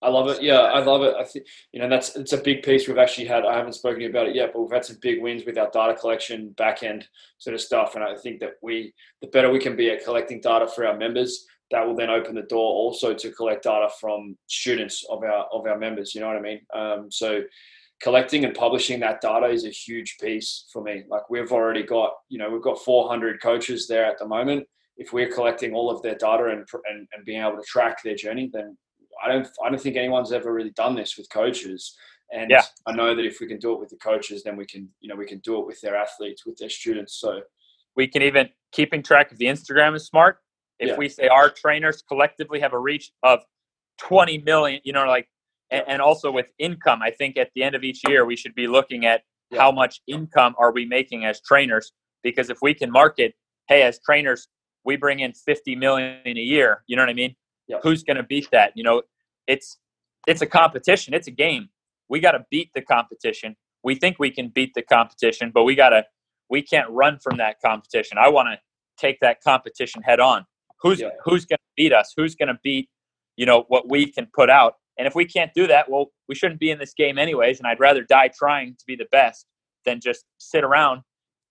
I 0.00 0.10
love 0.10 0.28
it. 0.28 0.42
Yeah, 0.42 0.60
I 0.60 0.78
love 0.80 1.02
it. 1.02 1.14
I 1.18 1.24
think 1.24 1.46
you 1.72 1.80
know 1.80 1.88
that's 1.88 2.14
it's 2.14 2.32
a 2.32 2.38
big 2.38 2.62
piece 2.62 2.86
we've 2.86 2.98
actually 2.98 3.26
had. 3.26 3.44
I 3.44 3.56
haven't 3.56 3.72
spoken 3.72 4.04
about 4.04 4.28
it 4.28 4.36
yet, 4.36 4.52
but 4.52 4.60
we've 4.60 4.72
had 4.72 4.84
some 4.84 4.98
big 5.02 5.20
wins 5.20 5.44
with 5.44 5.58
our 5.58 5.70
data 5.70 5.94
collection, 5.94 6.50
back 6.50 6.82
end 6.82 7.08
sort 7.38 7.54
of 7.54 7.60
stuff. 7.60 7.96
And 7.96 8.04
I 8.04 8.14
think 8.14 8.38
that 8.40 8.52
we, 8.62 8.94
the 9.20 9.26
better 9.28 9.50
we 9.50 9.58
can 9.58 9.74
be 9.74 9.90
at 9.90 10.04
collecting 10.04 10.40
data 10.40 10.68
for 10.68 10.86
our 10.86 10.96
members, 10.96 11.46
that 11.72 11.84
will 11.84 11.96
then 11.96 12.10
open 12.10 12.36
the 12.36 12.42
door 12.42 12.72
also 12.72 13.12
to 13.12 13.32
collect 13.32 13.64
data 13.64 13.88
from 14.00 14.36
students 14.46 15.04
of 15.10 15.24
our 15.24 15.46
of 15.52 15.66
our 15.66 15.78
members. 15.78 16.14
You 16.14 16.20
know 16.20 16.28
what 16.28 16.36
I 16.36 16.40
mean? 16.40 16.60
Um, 16.72 17.10
so 17.10 17.42
collecting 18.00 18.44
and 18.44 18.54
publishing 18.54 19.00
that 19.00 19.20
data 19.20 19.46
is 19.46 19.64
a 19.64 19.70
huge 19.70 20.16
piece 20.20 20.66
for 20.72 20.82
me. 20.82 21.04
Like 21.08 21.28
we've 21.28 21.52
already 21.52 21.82
got, 21.82 22.12
you 22.28 22.38
know, 22.38 22.50
we've 22.50 22.62
got 22.62 22.78
400 22.78 23.42
coaches 23.42 23.88
there 23.88 24.04
at 24.04 24.18
the 24.18 24.26
moment. 24.26 24.66
If 24.96 25.12
we're 25.12 25.30
collecting 25.32 25.74
all 25.74 25.90
of 25.90 26.02
their 26.02 26.14
data 26.14 26.44
and, 26.46 26.64
and, 26.88 27.08
and 27.12 27.24
being 27.24 27.40
able 27.40 27.56
to 27.56 27.64
track 27.66 28.02
their 28.02 28.14
journey, 28.14 28.50
then 28.52 28.76
I 29.24 29.28
don't, 29.28 29.48
I 29.64 29.68
don't 29.68 29.80
think 29.80 29.96
anyone's 29.96 30.32
ever 30.32 30.52
really 30.52 30.70
done 30.70 30.94
this 30.94 31.16
with 31.16 31.28
coaches. 31.30 31.96
And 32.32 32.50
yeah. 32.50 32.62
I 32.86 32.92
know 32.92 33.14
that 33.14 33.24
if 33.24 33.40
we 33.40 33.46
can 33.46 33.58
do 33.58 33.72
it 33.72 33.80
with 33.80 33.88
the 33.88 33.96
coaches, 33.96 34.42
then 34.42 34.56
we 34.56 34.66
can, 34.66 34.88
you 35.00 35.08
know, 35.08 35.16
we 35.16 35.26
can 35.26 35.38
do 35.38 35.58
it 35.60 35.66
with 35.66 35.80
their 35.80 35.96
athletes, 35.96 36.44
with 36.44 36.56
their 36.58 36.68
students. 36.68 37.14
So 37.20 37.40
we 37.96 38.06
can 38.06 38.22
even 38.22 38.48
keeping 38.72 39.02
track 39.02 39.32
of 39.32 39.38
the 39.38 39.46
Instagram 39.46 39.96
is 39.96 40.06
smart. 40.06 40.38
If 40.78 40.90
yeah. 40.90 40.96
we 40.96 41.08
say 41.08 41.28
our 41.28 41.50
trainers 41.50 42.02
collectively 42.02 42.60
have 42.60 42.72
a 42.72 42.78
reach 42.78 43.10
of 43.22 43.40
20 43.98 44.38
million, 44.38 44.80
you 44.84 44.92
know, 44.92 45.06
like 45.06 45.28
and, 45.70 45.84
and 45.86 46.02
also 46.02 46.30
with 46.30 46.46
income 46.58 47.00
i 47.02 47.10
think 47.10 47.36
at 47.36 47.50
the 47.54 47.62
end 47.62 47.74
of 47.74 47.82
each 47.82 48.00
year 48.08 48.24
we 48.24 48.36
should 48.36 48.54
be 48.54 48.66
looking 48.66 49.06
at 49.06 49.22
yeah. 49.50 49.60
how 49.60 49.72
much 49.72 50.00
income 50.06 50.54
are 50.58 50.72
we 50.72 50.84
making 50.84 51.24
as 51.24 51.40
trainers 51.40 51.92
because 52.22 52.50
if 52.50 52.58
we 52.62 52.74
can 52.74 52.90
market 52.90 53.34
hey 53.68 53.82
as 53.82 53.98
trainers 54.04 54.48
we 54.84 54.96
bring 54.96 55.20
in 55.20 55.32
50 55.32 55.76
million 55.76 56.18
in 56.24 56.36
a 56.36 56.42
year 56.42 56.84
you 56.86 56.96
know 56.96 57.02
what 57.02 57.10
i 57.10 57.14
mean 57.14 57.34
yeah. 57.68 57.78
who's 57.82 58.02
going 58.02 58.16
to 58.16 58.22
beat 58.22 58.48
that 58.50 58.72
you 58.74 58.82
know 58.82 59.02
it's 59.46 59.78
it's 60.26 60.42
a 60.42 60.46
competition 60.46 61.14
it's 61.14 61.28
a 61.28 61.32
game 61.32 61.68
we 62.08 62.20
got 62.20 62.32
to 62.32 62.44
beat 62.50 62.70
the 62.74 62.82
competition 62.82 63.56
we 63.84 63.94
think 63.94 64.16
we 64.18 64.30
can 64.30 64.48
beat 64.48 64.72
the 64.74 64.82
competition 64.82 65.50
but 65.52 65.64
we 65.64 65.74
got 65.74 65.90
to 65.90 66.04
we 66.50 66.62
can't 66.62 66.88
run 66.90 67.18
from 67.18 67.36
that 67.36 67.56
competition 67.64 68.18
i 68.18 68.28
want 68.28 68.48
to 68.48 68.58
take 68.98 69.18
that 69.20 69.42
competition 69.42 70.02
head 70.02 70.20
on 70.20 70.44
who's 70.82 71.00
yeah. 71.00 71.10
who's 71.24 71.44
going 71.44 71.58
to 71.58 71.72
beat 71.76 71.92
us 71.92 72.12
who's 72.16 72.34
going 72.34 72.48
to 72.48 72.58
beat 72.62 72.88
you 73.36 73.46
know 73.46 73.64
what 73.68 73.88
we 73.88 74.10
can 74.10 74.26
put 74.34 74.50
out 74.50 74.74
and 74.98 75.06
if 75.06 75.14
we 75.14 75.24
can't 75.24 75.54
do 75.54 75.66
that, 75.68 75.88
well, 75.88 76.06
we 76.28 76.34
shouldn't 76.34 76.60
be 76.60 76.70
in 76.70 76.78
this 76.78 76.92
game 76.92 77.18
anyways. 77.18 77.58
And 77.58 77.66
I'd 77.66 77.80
rather 77.80 78.02
die 78.02 78.30
trying 78.36 78.74
to 78.74 78.84
be 78.86 78.96
the 78.96 79.06
best 79.12 79.46
than 79.86 80.00
just 80.00 80.24
sit 80.38 80.64
around, 80.64 81.02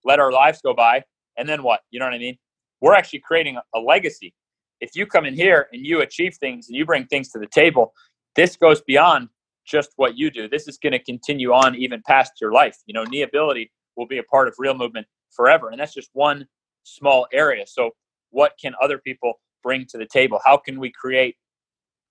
let 0.03 0.19
our 0.19 0.31
lives 0.31 0.59
go 0.63 0.73
by, 0.73 1.03
and 1.37 1.47
then 1.47 1.63
what? 1.63 1.79
You 1.89 1.99
know 1.99 2.05
what 2.05 2.13
I 2.13 2.19
mean? 2.19 2.37
We're 2.81 2.93
actually 2.93 3.19
creating 3.19 3.57
a, 3.73 3.79
legacy. 3.79 4.33
If 4.81 4.95
you 4.95 5.05
come 5.05 5.25
in 5.25 5.33
here 5.33 5.67
and 5.71 5.85
you 5.85 6.01
achieve 6.01 6.35
things 6.35 6.67
and 6.67 6.77
you 6.77 6.85
bring 6.85 7.05
things 7.07 7.29
to 7.29 7.39
the 7.39 7.47
table, 7.47 7.93
this 8.35 8.55
goes 8.55 8.81
beyond 8.81 9.29
just 9.65 9.91
what 9.95 10.17
you 10.17 10.29
do. 10.29 10.47
This 10.47 10.67
is 10.67 10.77
going 10.77 10.93
to 10.93 11.03
continue 11.03 11.51
on 11.51 11.75
even 11.75 12.01
past 12.05 12.33
your 12.39 12.51
life. 12.51 12.77
You 12.85 12.93
know, 12.93 13.03
knee 13.03 13.23
ability 13.23 13.71
will 13.95 14.07
be 14.07 14.19
a 14.19 14.23
part 14.23 14.47
of 14.47 14.55
real 14.57 14.75
movement 14.75 15.07
forever. 15.31 15.69
And 15.69 15.79
that's 15.79 15.93
just 15.93 16.09
one 16.13 16.47
small 16.83 17.27
area. 17.33 17.65
So, 17.67 17.91
what 18.29 18.53
can 18.61 18.73
other 18.81 18.97
people 18.97 19.39
bring 19.63 19.85
to 19.87 19.97
the 19.97 20.05
table? 20.05 20.39
How 20.45 20.57
can 20.57 20.79
we 20.79 20.91
create 20.91 21.35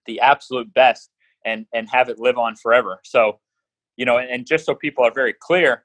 the 0.06 0.20
absolute 0.20 0.72
best 0.72 1.10
and 1.44 1.66
and 1.72 1.88
have 1.90 2.08
it 2.08 2.18
live 2.18 2.38
on 2.38 2.56
forever. 2.56 3.00
So, 3.04 3.40
you 3.96 4.04
know, 4.04 4.18
and, 4.18 4.30
and 4.30 4.46
just 4.46 4.64
so 4.64 4.74
people 4.74 5.04
are 5.04 5.12
very 5.12 5.34
clear, 5.38 5.84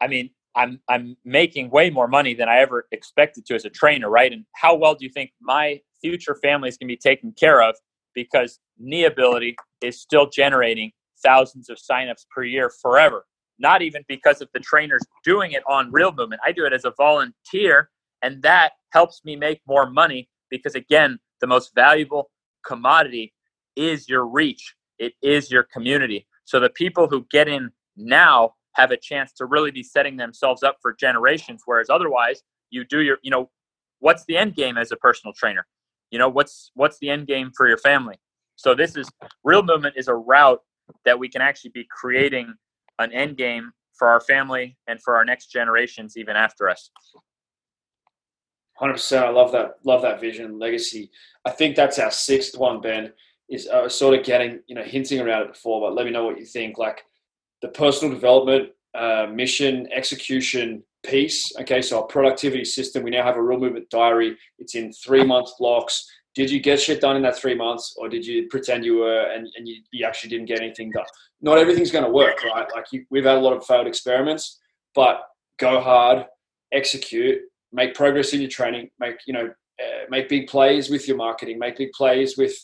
I 0.00 0.06
mean, 0.06 0.30
I'm 0.56 0.80
I'm 0.88 1.16
making 1.24 1.70
way 1.70 1.90
more 1.90 2.08
money 2.08 2.34
than 2.34 2.48
I 2.48 2.58
ever 2.58 2.86
expected 2.92 3.46
to 3.46 3.54
as 3.54 3.64
a 3.64 3.70
trainer, 3.70 4.10
right? 4.10 4.32
And 4.32 4.44
how 4.54 4.74
well 4.74 4.94
do 4.94 5.04
you 5.04 5.10
think 5.10 5.32
my 5.40 5.80
future 6.00 6.36
families 6.42 6.76
can 6.76 6.88
be 6.88 6.96
taken 6.96 7.32
care 7.32 7.62
of 7.62 7.76
because 8.14 8.58
knee 8.78 9.04
ability 9.04 9.56
is 9.80 10.00
still 10.00 10.28
generating 10.28 10.90
thousands 11.22 11.68
of 11.68 11.78
signups 11.78 12.26
per 12.34 12.42
year 12.42 12.70
forever? 12.82 13.26
Not 13.58 13.82
even 13.82 14.02
because 14.08 14.40
of 14.40 14.48
the 14.54 14.60
trainers 14.60 15.02
doing 15.22 15.52
it 15.52 15.62
on 15.68 15.92
real 15.92 16.12
movement. 16.12 16.40
I 16.44 16.52
do 16.52 16.64
it 16.64 16.72
as 16.72 16.84
a 16.84 16.94
volunteer, 16.96 17.90
and 18.22 18.42
that 18.42 18.72
helps 18.92 19.20
me 19.24 19.36
make 19.36 19.60
more 19.66 19.88
money 19.88 20.28
because 20.50 20.74
again, 20.74 21.18
the 21.40 21.46
most 21.46 21.72
valuable 21.74 22.30
commodity 22.66 23.32
is 23.76 24.08
your 24.08 24.26
reach. 24.26 24.74
It 24.98 25.14
is 25.22 25.50
your 25.50 25.62
community. 25.62 26.26
So 26.44 26.58
the 26.58 26.70
people 26.70 27.06
who 27.06 27.26
get 27.30 27.48
in 27.48 27.70
now 27.96 28.54
have 28.74 28.90
a 28.90 28.96
chance 28.96 29.32
to 29.34 29.46
really 29.46 29.70
be 29.70 29.82
setting 29.82 30.16
themselves 30.16 30.62
up 30.62 30.76
for 30.80 30.92
generations. 30.92 31.62
Whereas 31.64 31.90
otherwise, 31.90 32.42
you 32.70 32.84
do 32.84 33.00
your, 33.00 33.18
you 33.22 33.30
know, 33.30 33.50
what's 33.98 34.24
the 34.26 34.36
end 34.36 34.54
game 34.54 34.78
as 34.78 34.92
a 34.92 34.96
personal 34.96 35.32
trainer? 35.32 35.66
You 36.10 36.18
know, 36.18 36.28
what's 36.28 36.72
what's 36.74 36.98
the 36.98 37.10
end 37.10 37.26
game 37.26 37.52
for 37.56 37.68
your 37.68 37.78
family? 37.78 38.16
So 38.56 38.74
this 38.74 38.96
is 38.96 39.08
real 39.44 39.62
movement 39.62 39.94
is 39.96 40.08
a 40.08 40.14
route 40.14 40.60
that 41.04 41.18
we 41.18 41.28
can 41.28 41.40
actually 41.40 41.70
be 41.70 41.86
creating 41.90 42.52
an 42.98 43.12
end 43.12 43.36
game 43.36 43.72
for 43.94 44.08
our 44.08 44.20
family 44.20 44.76
and 44.86 45.00
for 45.02 45.14
our 45.16 45.24
next 45.24 45.46
generations 45.46 46.16
even 46.16 46.36
after 46.36 46.68
us. 46.68 46.90
Hundred 48.74 48.94
percent. 48.94 49.26
I 49.26 49.30
love 49.30 49.52
that. 49.52 49.74
Love 49.84 50.02
that 50.02 50.20
vision, 50.20 50.58
legacy. 50.58 51.10
I 51.44 51.50
think 51.50 51.76
that's 51.76 51.98
our 51.98 52.10
sixth 52.10 52.58
one, 52.58 52.80
Ben. 52.80 53.12
Is 53.48 53.66
uh, 53.66 53.88
sort 53.88 54.18
of 54.18 54.24
getting 54.24 54.60
you 54.66 54.74
know 54.74 54.82
hinting 54.82 55.20
around 55.20 55.42
it 55.42 55.52
before, 55.52 55.80
but 55.80 55.94
let 55.94 56.06
me 56.06 56.12
know 56.12 56.24
what 56.24 56.38
you 56.38 56.46
think. 56.46 56.78
Like 56.78 57.02
the 57.62 57.68
personal 57.68 58.14
development, 58.14 58.70
uh, 58.94 59.26
mission, 59.32 59.88
execution 59.92 60.82
piece. 61.04 61.52
Okay, 61.60 61.82
so 61.82 62.00
our 62.00 62.06
productivity 62.06 62.64
system. 62.64 63.02
We 63.02 63.10
now 63.10 63.22
have 63.22 63.36
a 63.36 63.42
real 63.42 63.58
movement 63.58 63.88
diary. 63.90 64.36
It's 64.58 64.74
in 64.74 64.92
three 64.92 65.24
month 65.24 65.50
blocks. 65.58 66.08
Did 66.34 66.50
you 66.50 66.60
get 66.60 66.80
shit 66.80 67.00
done 67.00 67.16
in 67.16 67.22
that 67.22 67.36
three 67.36 67.56
months, 67.56 67.94
or 67.98 68.08
did 68.08 68.24
you 68.24 68.46
pretend 68.48 68.84
you 68.84 68.98
were 68.98 69.22
and, 69.32 69.48
and 69.56 69.66
you, 69.66 69.82
you 69.92 70.06
actually 70.06 70.30
didn't 70.30 70.46
get 70.46 70.60
anything 70.60 70.90
done? 70.92 71.04
Not 71.40 71.58
everything's 71.58 71.90
going 71.90 72.04
to 72.04 72.10
work, 72.10 72.44
right? 72.44 72.66
Like 72.74 72.86
you, 72.92 73.04
we've 73.10 73.24
had 73.24 73.36
a 73.36 73.40
lot 73.40 73.56
of 73.56 73.64
failed 73.64 73.88
experiments, 73.88 74.60
but 74.94 75.22
go 75.58 75.80
hard, 75.80 76.26
execute, 76.72 77.40
make 77.72 77.94
progress 77.94 78.32
in 78.32 78.40
your 78.40 78.50
training, 78.50 78.90
make 79.00 79.16
you 79.26 79.32
know, 79.32 79.50
uh, 79.80 80.04
make 80.08 80.28
big 80.28 80.46
plays 80.46 80.88
with 80.88 81.08
your 81.08 81.16
marketing, 81.16 81.58
make 81.58 81.78
big 81.78 81.90
plays 81.92 82.36
with 82.36 82.54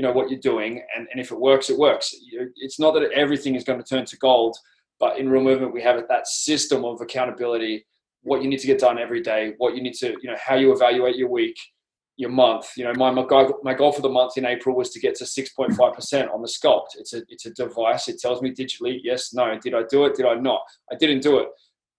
you 0.00 0.06
know 0.06 0.12
what 0.12 0.30
you're 0.30 0.40
doing, 0.40 0.82
and, 0.96 1.06
and 1.10 1.20
if 1.20 1.30
it 1.30 1.38
works, 1.38 1.68
it 1.68 1.78
works. 1.78 2.14
It's 2.56 2.80
not 2.80 2.94
that 2.94 3.12
everything 3.12 3.54
is 3.54 3.64
going 3.64 3.78
to 3.78 3.84
turn 3.84 4.06
to 4.06 4.16
gold, 4.16 4.56
but 4.98 5.18
in 5.18 5.28
real 5.28 5.42
movement, 5.42 5.74
we 5.74 5.82
have 5.82 6.02
that 6.08 6.26
system 6.26 6.86
of 6.86 7.02
accountability. 7.02 7.84
What 8.22 8.42
you 8.42 8.48
need 8.48 8.60
to 8.60 8.66
get 8.66 8.78
done 8.78 8.98
every 8.98 9.20
day, 9.20 9.52
what 9.58 9.76
you 9.76 9.82
need 9.82 9.92
to, 9.96 10.16
you 10.22 10.30
know, 10.30 10.38
how 10.42 10.54
you 10.54 10.72
evaluate 10.72 11.16
your 11.16 11.28
week, 11.28 11.58
your 12.16 12.30
month. 12.30 12.68
You 12.78 12.84
know, 12.84 12.94
my 12.96 13.10
my 13.10 13.26
goal, 13.26 13.60
my 13.62 13.74
goal 13.74 13.92
for 13.92 14.00
the 14.00 14.08
month 14.08 14.38
in 14.38 14.46
April 14.46 14.74
was 14.74 14.88
to 14.92 15.00
get 15.00 15.16
to 15.16 15.24
6.5 15.24 15.94
percent 15.94 16.30
on 16.30 16.40
the 16.40 16.48
Skulpt. 16.48 16.96
It's 16.98 17.12
a 17.12 17.20
it's 17.28 17.44
a 17.44 17.50
device. 17.50 18.08
It 18.08 18.18
tells 18.20 18.40
me 18.40 18.52
digitally, 18.52 19.00
yes, 19.02 19.34
no. 19.34 19.58
Did 19.62 19.74
I 19.74 19.82
do 19.90 20.06
it? 20.06 20.16
Did 20.16 20.24
I 20.24 20.36
not? 20.36 20.62
I 20.90 20.94
didn't 20.96 21.20
do 21.20 21.40
it, 21.40 21.48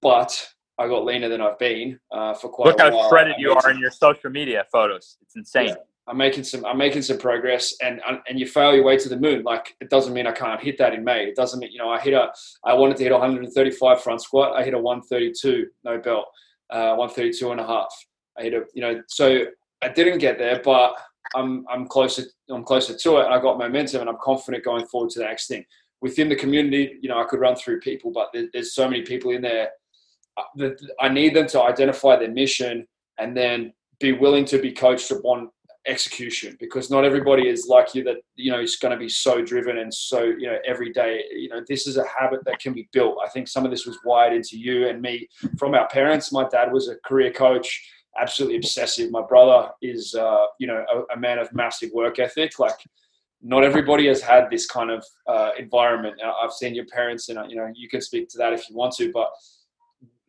but 0.01 0.31
I 0.79 0.87
got 0.87 1.05
leaner 1.05 1.29
than 1.29 1.39
I've 1.39 1.59
been 1.59 1.99
uh, 2.11 2.33
for 2.33 2.49
quite. 2.49 2.65
Look 2.65 2.79
a 2.79 2.89
while. 2.89 3.03
how 3.03 3.09
shredded 3.09 3.35
you 3.37 3.51
are 3.51 3.69
in 3.69 3.77
your 3.77 3.91
social 3.91 4.31
media 4.31 4.65
photos. 4.71 5.17
It's 5.21 5.35
insane. 5.35 5.67
Yeah, 5.67 5.75
I'm 6.11 6.17
making 6.17 6.43
some. 6.43 6.65
I'm 6.65 6.77
making 6.77 7.01
some 7.03 7.17
progress, 7.17 7.73
and 7.81 8.01
and 8.27 8.37
you 8.37 8.45
fail 8.45 8.75
your 8.75 8.83
way 8.83 8.97
to 8.97 9.09
the 9.09 9.17
moon. 9.17 9.43
Like 9.43 9.75
it 9.79 9.89
doesn't 9.89 10.13
mean 10.13 10.27
I 10.27 10.33
can't 10.33 10.61
hit 10.61 10.77
that 10.77 10.93
in 10.93 11.03
May. 11.03 11.23
It 11.23 11.35
doesn't 11.35 11.59
mean 11.59 11.71
you 11.71 11.77
know 11.77 11.89
I 11.89 11.99
hit 11.99 12.13
a. 12.13 12.29
I 12.65 12.73
wanted 12.73 12.97
to 12.97 13.03
hit 13.03 13.11
135 13.13 14.01
front 14.03 14.21
squat. 14.21 14.55
I 14.55 14.63
hit 14.63 14.73
a 14.73 14.77
132 14.77 15.67
no 15.85 15.97
belt, 15.99 16.25
uh, 16.69 16.95
132 16.95 17.51
and 17.51 17.61
a 17.61 17.65
half. 17.65 17.93
I 18.37 18.43
hit 18.43 18.53
a 18.53 18.65
you 18.73 18.81
know 18.81 19.01
so 19.07 19.45
I 19.81 19.87
didn't 19.89 20.19
get 20.19 20.37
there, 20.37 20.61
but 20.63 20.93
I'm 21.33 21.65
I'm 21.71 21.87
closer. 21.87 22.23
I'm 22.49 22.65
closer 22.65 22.95
to 22.95 23.17
it, 23.17 23.25
and 23.25 23.33
I 23.33 23.39
got 23.39 23.57
momentum, 23.57 24.01
and 24.01 24.09
I'm 24.09 24.19
confident 24.21 24.65
going 24.65 24.85
forward 24.87 25.11
to 25.11 25.19
the 25.19 25.25
next 25.25 25.47
thing. 25.47 25.63
Within 26.01 26.27
the 26.27 26.35
community, 26.35 26.97
you 27.01 27.07
know, 27.07 27.19
I 27.19 27.25
could 27.25 27.39
run 27.39 27.55
through 27.55 27.79
people, 27.79 28.11
but 28.11 28.35
there's 28.51 28.73
so 28.73 28.89
many 28.89 29.03
people 29.03 29.31
in 29.31 29.41
there 29.43 29.69
I 30.99 31.09
need 31.09 31.35
them 31.35 31.47
to 31.47 31.61
identify 31.61 32.15
their 32.17 32.31
mission 32.31 32.87
and 33.19 33.35
then 33.35 33.73
be 33.99 34.13
willing 34.13 34.45
to 34.45 34.57
be 34.57 34.71
coached 34.71 35.11
upon 35.11 35.49
execution 35.87 36.55
because 36.59 36.91
not 36.91 37.03
everybody 37.03 37.47
is 37.47 37.65
like 37.67 37.95
you 37.95 38.03
that 38.03 38.17
you 38.35 38.51
know 38.51 38.59
is 38.59 38.75
going 38.75 38.91
to 38.91 38.97
be 38.97 39.09
so 39.09 39.41
driven 39.41 39.79
and 39.79 39.91
so 39.91 40.23
you 40.23 40.45
know 40.45 40.57
every 40.65 40.91
day 40.91 41.23
you 41.31 41.49
know 41.49 41.61
this 41.67 41.87
is 41.87 41.97
a 41.97 42.05
habit 42.19 42.39
that 42.45 42.59
can 42.59 42.73
be 42.73 42.87
built. 42.91 43.17
I 43.25 43.29
think 43.29 43.47
some 43.47 43.65
of 43.65 43.71
this 43.71 43.85
was 43.85 43.97
wired 44.05 44.33
into 44.33 44.57
you 44.57 44.87
and 44.87 45.01
me 45.01 45.27
from 45.57 45.73
our 45.73 45.87
parents. 45.87 46.31
My 46.31 46.47
dad 46.47 46.71
was 46.71 46.87
a 46.87 46.95
career 47.05 47.31
coach 47.31 47.83
absolutely 48.19 48.57
obsessive. 48.57 49.09
My 49.11 49.21
brother 49.21 49.69
is 49.81 50.13
uh, 50.15 50.45
you 50.59 50.67
know 50.67 50.85
a, 50.93 51.15
a, 51.15 51.19
man 51.19 51.39
of 51.39 51.53
massive 51.53 51.91
work 51.93 52.19
ethic. 52.19 52.59
Like 52.59 52.77
not 53.41 53.63
everybody 53.63 54.07
has 54.07 54.21
had 54.21 54.49
this 54.49 54.67
kind 54.67 54.91
of 54.91 55.03
uh, 55.27 55.51
environment. 55.57 56.15
I've 56.43 56.53
seen 56.53 56.75
your 56.75 56.85
parents 56.85 57.29
and 57.29 57.39
uh, 57.39 57.45
you 57.47 57.55
know 57.55 57.71
you 57.73 57.89
can 57.89 58.01
speak 58.01 58.29
to 58.29 58.37
that 58.37 58.53
if 58.53 58.69
you 58.69 58.75
want 58.75 58.93
to 58.97 59.11
but 59.11 59.29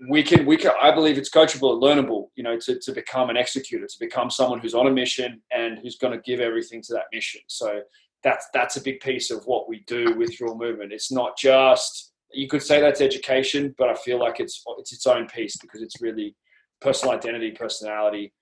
we 0.09 0.23
can 0.23 0.45
we 0.47 0.57
can 0.57 0.73
i 0.81 0.91
believe 0.91 1.17
it's 1.17 1.31
coachable 1.31 1.75
and 1.75 1.83
learnable 1.83 2.29
you 2.35 2.43
know 2.43 2.59
to, 2.59 2.79
to 2.79 2.93
become 2.93 3.31
an 3.31 3.37
executor 3.37 3.87
to 3.87 3.99
become 4.01 4.31
someone 4.31 4.59
who's 4.59 4.75
on 4.75 4.87
a 4.87 4.91
mission 4.91 5.41
and 5.55 5.79
who's 5.79 5.97
going 5.97 6.13
to 6.13 6.21
give 6.23 6.41
everything 6.41 6.83
to 6.83 6.93
that 6.93 7.05
mission. 7.13 7.41
So 7.47 7.83
that's 8.25 8.47
that's 8.55 8.77
a 8.77 8.83
big 8.83 9.01
piece 9.01 9.31
of 9.31 9.45
what 9.45 9.69
we 9.69 9.85
do 9.87 10.15
with 10.17 10.41
real 10.41 10.57
movement. 10.57 10.93
It's 10.93 11.13
not 11.13 11.37
just 11.37 12.13
you 12.33 12.49
could 12.49 12.63
say 12.63 12.81
that's 12.81 13.01
education 13.01 13.75
but 13.79 13.89
i 13.89 13.95
feel 13.95 14.19
like 14.19 14.41
it's 14.41 14.63
it's 14.79 14.93
its 14.93 15.07
own 15.07 15.27
piece 15.27 15.57
because 15.59 15.83
it's 15.83 16.01
really 16.01 16.35
personal 16.81 17.15
identity 17.15 17.51
personality 17.51 18.33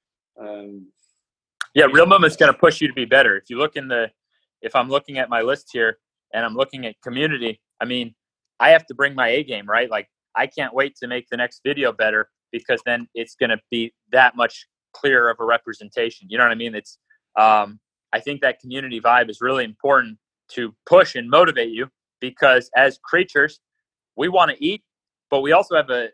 um, 0.40 0.86
yeah 1.74 1.86
real 1.92 2.06
movement's 2.06 2.36
going 2.36 2.52
to 2.52 2.58
push 2.58 2.80
you 2.80 2.88
to 2.88 2.94
be 2.94 3.04
better. 3.04 3.36
If 3.36 3.50
you 3.50 3.58
look 3.58 3.76
in 3.76 3.88
the 3.88 4.10
if 4.62 4.74
i'm 4.76 4.88
looking 4.88 5.18
at 5.18 5.28
my 5.28 5.42
list 5.42 5.70
here 5.72 5.98
and 6.32 6.44
i'm 6.44 6.54
looking 6.54 6.86
at 6.86 7.00
community 7.02 7.60
i 7.80 7.84
mean 7.84 8.14
i 8.60 8.70
have 8.70 8.86
to 8.86 8.94
bring 8.94 9.14
my 9.14 9.28
a 9.28 9.42
game 9.42 9.68
right? 9.68 9.90
Like 9.90 10.08
I 10.36 10.46
can't 10.46 10.74
wait 10.74 10.96
to 10.96 11.08
make 11.08 11.28
the 11.30 11.36
next 11.36 11.60
video 11.64 11.92
better 11.92 12.28
because 12.52 12.80
then 12.84 13.08
it's 13.14 13.34
going 13.34 13.50
to 13.50 13.58
be 13.70 13.92
that 14.12 14.36
much 14.36 14.66
clearer 14.92 15.30
of 15.30 15.36
a 15.40 15.44
representation. 15.44 16.26
You 16.30 16.38
know 16.38 16.44
what 16.44 16.52
I 16.52 16.56
mean? 16.56 16.74
It's 16.74 16.98
um, 17.38 17.78
I 18.12 18.20
think 18.20 18.40
that 18.40 18.58
community 18.60 19.00
vibe 19.00 19.30
is 19.30 19.40
really 19.40 19.64
important 19.64 20.18
to 20.52 20.74
push 20.86 21.14
and 21.14 21.30
motivate 21.30 21.70
you 21.70 21.88
because 22.20 22.70
as 22.76 22.98
creatures, 23.04 23.60
we 24.16 24.28
want 24.28 24.50
to 24.50 24.64
eat, 24.64 24.82
but 25.30 25.40
we 25.40 25.52
also 25.52 25.76
have 25.76 25.90
a 25.90 26.08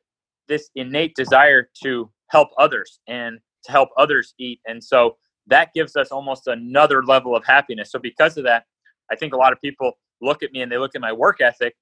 this 0.49 0.71
innate 0.77 1.15
desire 1.17 1.69
to 1.83 2.11
help 2.31 2.49
others 2.59 3.01
and 3.09 3.39
to 3.65 3.73
help 3.73 3.89
others 3.97 4.35
eat, 4.39 4.61
and 4.67 4.83
so 4.83 5.17
that 5.49 5.73
gives 5.75 5.97
us 5.97 6.11
almost 6.11 6.47
another 6.47 7.05
level 7.05 7.35
of 7.37 7.45
happiness. 7.45 7.91
So 7.91 7.99
because 7.99 8.37
of 8.37 8.45
that, 8.45 8.65
I 9.11 9.17
think 9.17 9.33
a 9.33 9.37
lot 9.37 9.53
of 9.53 9.61
people 9.61 9.93
look 10.21 10.43
at 10.43 10.53
me 10.53 10.63
and 10.63 10.71
they 10.71 10.79
look 10.79 10.95
at 10.95 11.01
my 11.01 11.13
work 11.13 11.41
ethic, 11.41 11.75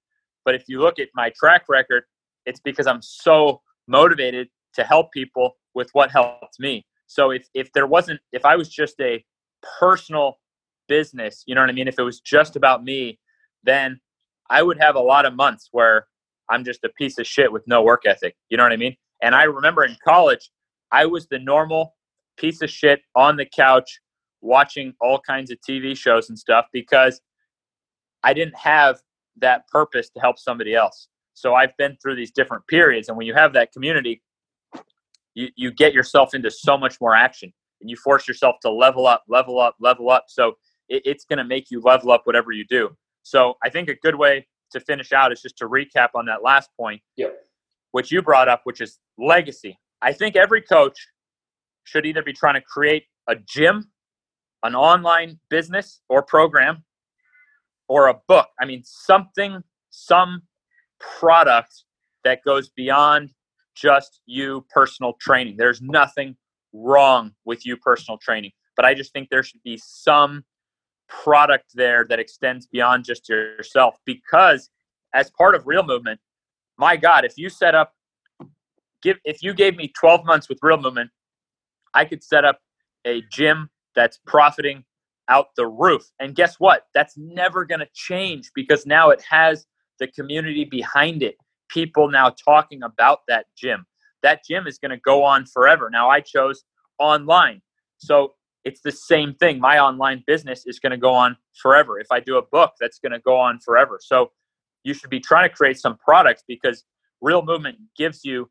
but 0.44 0.54
if 0.54 0.64
you 0.68 0.80
look 0.80 0.98
at 0.98 1.08
my 1.14 1.30
track 1.38 1.64
record, 1.68 2.04
it's 2.46 2.60
because 2.60 2.86
I'm 2.86 3.02
so 3.02 3.60
motivated 3.86 4.48
to 4.74 4.84
help 4.84 5.12
people 5.12 5.56
with 5.74 5.88
what 5.92 6.10
helped 6.10 6.58
me. 6.58 6.86
So 7.06 7.30
if 7.30 7.46
if 7.54 7.72
there 7.72 7.86
wasn't 7.86 8.20
if 8.32 8.44
I 8.44 8.56
was 8.56 8.68
just 8.68 9.00
a 9.00 9.24
personal 9.78 10.38
business, 10.88 11.42
you 11.46 11.54
know 11.54 11.60
what 11.60 11.70
I 11.70 11.72
mean? 11.72 11.88
If 11.88 11.98
it 11.98 12.02
was 12.02 12.20
just 12.20 12.56
about 12.56 12.84
me, 12.84 13.18
then 13.62 14.00
I 14.50 14.62
would 14.62 14.78
have 14.80 14.96
a 14.96 15.00
lot 15.00 15.26
of 15.26 15.34
months 15.34 15.68
where 15.72 16.06
I'm 16.50 16.64
just 16.64 16.84
a 16.84 16.90
piece 16.90 17.18
of 17.18 17.26
shit 17.26 17.50
with 17.50 17.62
no 17.66 17.82
work 17.82 18.02
ethic. 18.06 18.36
You 18.50 18.56
know 18.56 18.62
what 18.62 18.72
I 18.72 18.76
mean? 18.76 18.96
And 19.22 19.34
I 19.34 19.44
remember 19.44 19.84
in 19.84 19.96
college, 20.06 20.50
I 20.92 21.06
was 21.06 21.26
the 21.26 21.38
normal 21.38 21.94
piece 22.36 22.60
of 22.62 22.70
shit 22.70 23.00
on 23.14 23.36
the 23.36 23.46
couch 23.46 24.00
watching 24.40 24.92
all 25.00 25.18
kinds 25.18 25.50
of 25.50 25.58
TV 25.68 25.96
shows 25.96 26.28
and 26.28 26.38
stuff 26.38 26.66
because 26.72 27.20
I 28.22 28.34
didn't 28.34 28.56
have 28.56 29.00
that 29.38 29.66
purpose 29.68 30.10
to 30.10 30.20
help 30.20 30.38
somebody 30.38 30.74
else. 30.74 31.08
So 31.34 31.54
I've 31.54 31.76
been 31.76 31.96
through 32.00 32.16
these 32.16 32.30
different 32.30 32.66
periods, 32.68 33.08
and 33.08 33.18
when 33.18 33.26
you 33.26 33.34
have 33.34 33.52
that 33.54 33.72
community, 33.72 34.22
you, 35.34 35.48
you 35.56 35.72
get 35.72 35.92
yourself 35.92 36.34
into 36.34 36.50
so 36.50 36.78
much 36.78 37.00
more 37.00 37.14
action, 37.14 37.52
and 37.80 37.90
you 37.90 37.96
force 37.96 38.26
yourself 38.26 38.56
to 38.62 38.70
level 38.70 39.06
up, 39.06 39.24
level 39.28 39.60
up, 39.60 39.76
level 39.80 40.10
up. 40.10 40.26
So 40.28 40.54
it, 40.88 41.02
it's 41.04 41.24
going 41.24 41.38
to 41.38 41.44
make 41.44 41.70
you 41.70 41.80
level 41.80 42.12
up 42.12 42.22
whatever 42.24 42.52
you 42.52 42.64
do. 42.68 42.90
So 43.24 43.54
I 43.64 43.68
think 43.68 43.88
a 43.88 43.96
good 43.96 44.14
way 44.14 44.46
to 44.70 44.80
finish 44.80 45.12
out 45.12 45.32
is 45.32 45.42
just 45.42 45.56
to 45.58 45.68
recap 45.68 46.08
on 46.14 46.26
that 46.26 46.42
last 46.42 46.70
point, 46.78 47.00
yep. 47.16 47.34
which 47.92 48.12
you 48.12 48.22
brought 48.22 48.48
up, 48.48 48.60
which 48.64 48.80
is 48.80 48.98
legacy. 49.18 49.78
I 50.02 50.12
think 50.12 50.36
every 50.36 50.60
coach 50.60 51.08
should 51.84 52.06
either 52.06 52.22
be 52.22 52.32
trying 52.32 52.54
to 52.54 52.60
create 52.60 53.04
a 53.28 53.36
gym, 53.36 53.90
an 54.62 54.74
online 54.74 55.38
business 55.48 56.00
or 56.08 56.22
program, 56.22 56.84
or 57.88 58.08
a 58.08 58.14
book. 58.28 58.48
I 58.60 58.64
mean, 58.64 58.82
something, 58.84 59.62
some 59.90 60.42
product 61.18 61.84
that 62.24 62.42
goes 62.44 62.70
beyond 62.70 63.30
just 63.74 64.20
you 64.26 64.64
personal 64.70 65.14
training. 65.20 65.56
There's 65.56 65.82
nothing 65.82 66.36
wrong 66.72 67.32
with 67.44 67.66
you 67.66 67.76
personal 67.76 68.18
training, 68.18 68.52
but 68.76 68.84
I 68.84 68.94
just 68.94 69.12
think 69.12 69.28
there 69.28 69.42
should 69.42 69.62
be 69.62 69.78
some 69.82 70.44
product 71.08 71.66
there 71.74 72.06
that 72.08 72.18
extends 72.18 72.66
beyond 72.66 73.04
just 73.04 73.28
yourself 73.28 73.96
because 74.04 74.70
as 75.14 75.30
part 75.30 75.54
of 75.54 75.66
real 75.66 75.82
movement, 75.82 76.20
my 76.78 76.96
God, 76.96 77.24
if 77.24 77.34
you 77.36 77.48
set 77.48 77.74
up 77.74 77.92
give 79.02 79.18
if 79.24 79.42
you 79.42 79.54
gave 79.54 79.76
me 79.76 79.88
12 79.88 80.24
months 80.24 80.48
with 80.48 80.58
real 80.62 80.78
movement, 80.78 81.10
I 81.92 82.04
could 82.04 82.24
set 82.24 82.44
up 82.44 82.58
a 83.04 83.22
gym 83.30 83.70
that's 83.94 84.18
profiting 84.26 84.84
out 85.28 85.48
the 85.56 85.66
roof. 85.66 86.10
And 86.20 86.34
guess 86.34 86.58
what? 86.58 86.86
That's 86.94 87.16
never 87.16 87.64
going 87.64 87.80
to 87.80 87.88
change 87.94 88.50
because 88.54 88.86
now 88.86 89.10
it 89.10 89.22
has 89.28 89.66
the 89.98 90.08
community 90.08 90.64
behind 90.64 91.22
it, 91.22 91.36
people 91.68 92.10
now 92.10 92.30
talking 92.30 92.82
about 92.82 93.20
that 93.28 93.46
gym. 93.56 93.86
That 94.22 94.44
gym 94.44 94.66
is 94.66 94.78
going 94.78 94.90
to 94.90 94.98
go 94.98 95.22
on 95.22 95.46
forever. 95.46 95.90
Now, 95.90 96.08
I 96.08 96.20
chose 96.20 96.64
online. 96.98 97.60
So 97.98 98.34
it's 98.64 98.80
the 98.80 98.92
same 98.92 99.34
thing. 99.34 99.60
My 99.60 99.78
online 99.78 100.24
business 100.26 100.64
is 100.66 100.78
going 100.78 100.92
to 100.92 100.98
go 100.98 101.12
on 101.12 101.36
forever. 101.60 101.98
If 101.98 102.06
I 102.10 102.20
do 102.20 102.38
a 102.38 102.42
book, 102.42 102.72
that's 102.80 102.98
going 102.98 103.12
to 103.12 103.20
go 103.20 103.36
on 103.36 103.60
forever. 103.60 103.98
So 104.02 104.32
you 104.82 104.94
should 104.94 105.10
be 105.10 105.20
trying 105.20 105.48
to 105.48 105.54
create 105.54 105.78
some 105.78 105.96
products 105.98 106.42
because 106.46 106.84
real 107.20 107.42
movement 107.42 107.78
gives 107.96 108.24
you, 108.24 108.50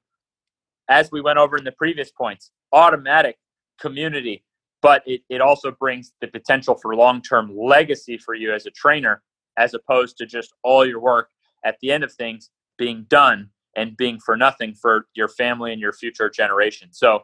as 0.89 1.11
we 1.11 1.21
went 1.21 1.39
over 1.39 1.57
in 1.57 1.63
the 1.63 1.71
previous 1.71 2.11
points, 2.11 2.51
automatic 2.71 3.37
community, 3.79 4.43
but 4.81 5.01
it, 5.05 5.21
it 5.29 5.41
also 5.41 5.71
brings 5.71 6.13
the 6.21 6.27
potential 6.27 6.75
for 6.75 6.95
long 6.95 7.21
term 7.21 7.55
legacy 7.55 8.17
for 8.17 8.35
you 8.35 8.53
as 8.53 8.65
a 8.65 8.71
trainer, 8.71 9.23
as 9.57 9.73
opposed 9.73 10.17
to 10.17 10.25
just 10.25 10.53
all 10.63 10.85
your 10.85 10.99
work 10.99 11.29
at 11.65 11.77
the 11.81 11.91
end 11.91 12.03
of 12.03 12.11
things 12.11 12.49
being 12.77 13.05
done 13.09 13.49
and 13.75 13.97
being 13.97 14.19
for 14.19 14.35
nothing 14.35 14.73
for 14.73 15.07
your 15.15 15.27
family 15.27 15.71
and 15.71 15.81
your 15.81 15.93
future 15.93 16.29
generation. 16.29 16.89
So, 16.91 17.23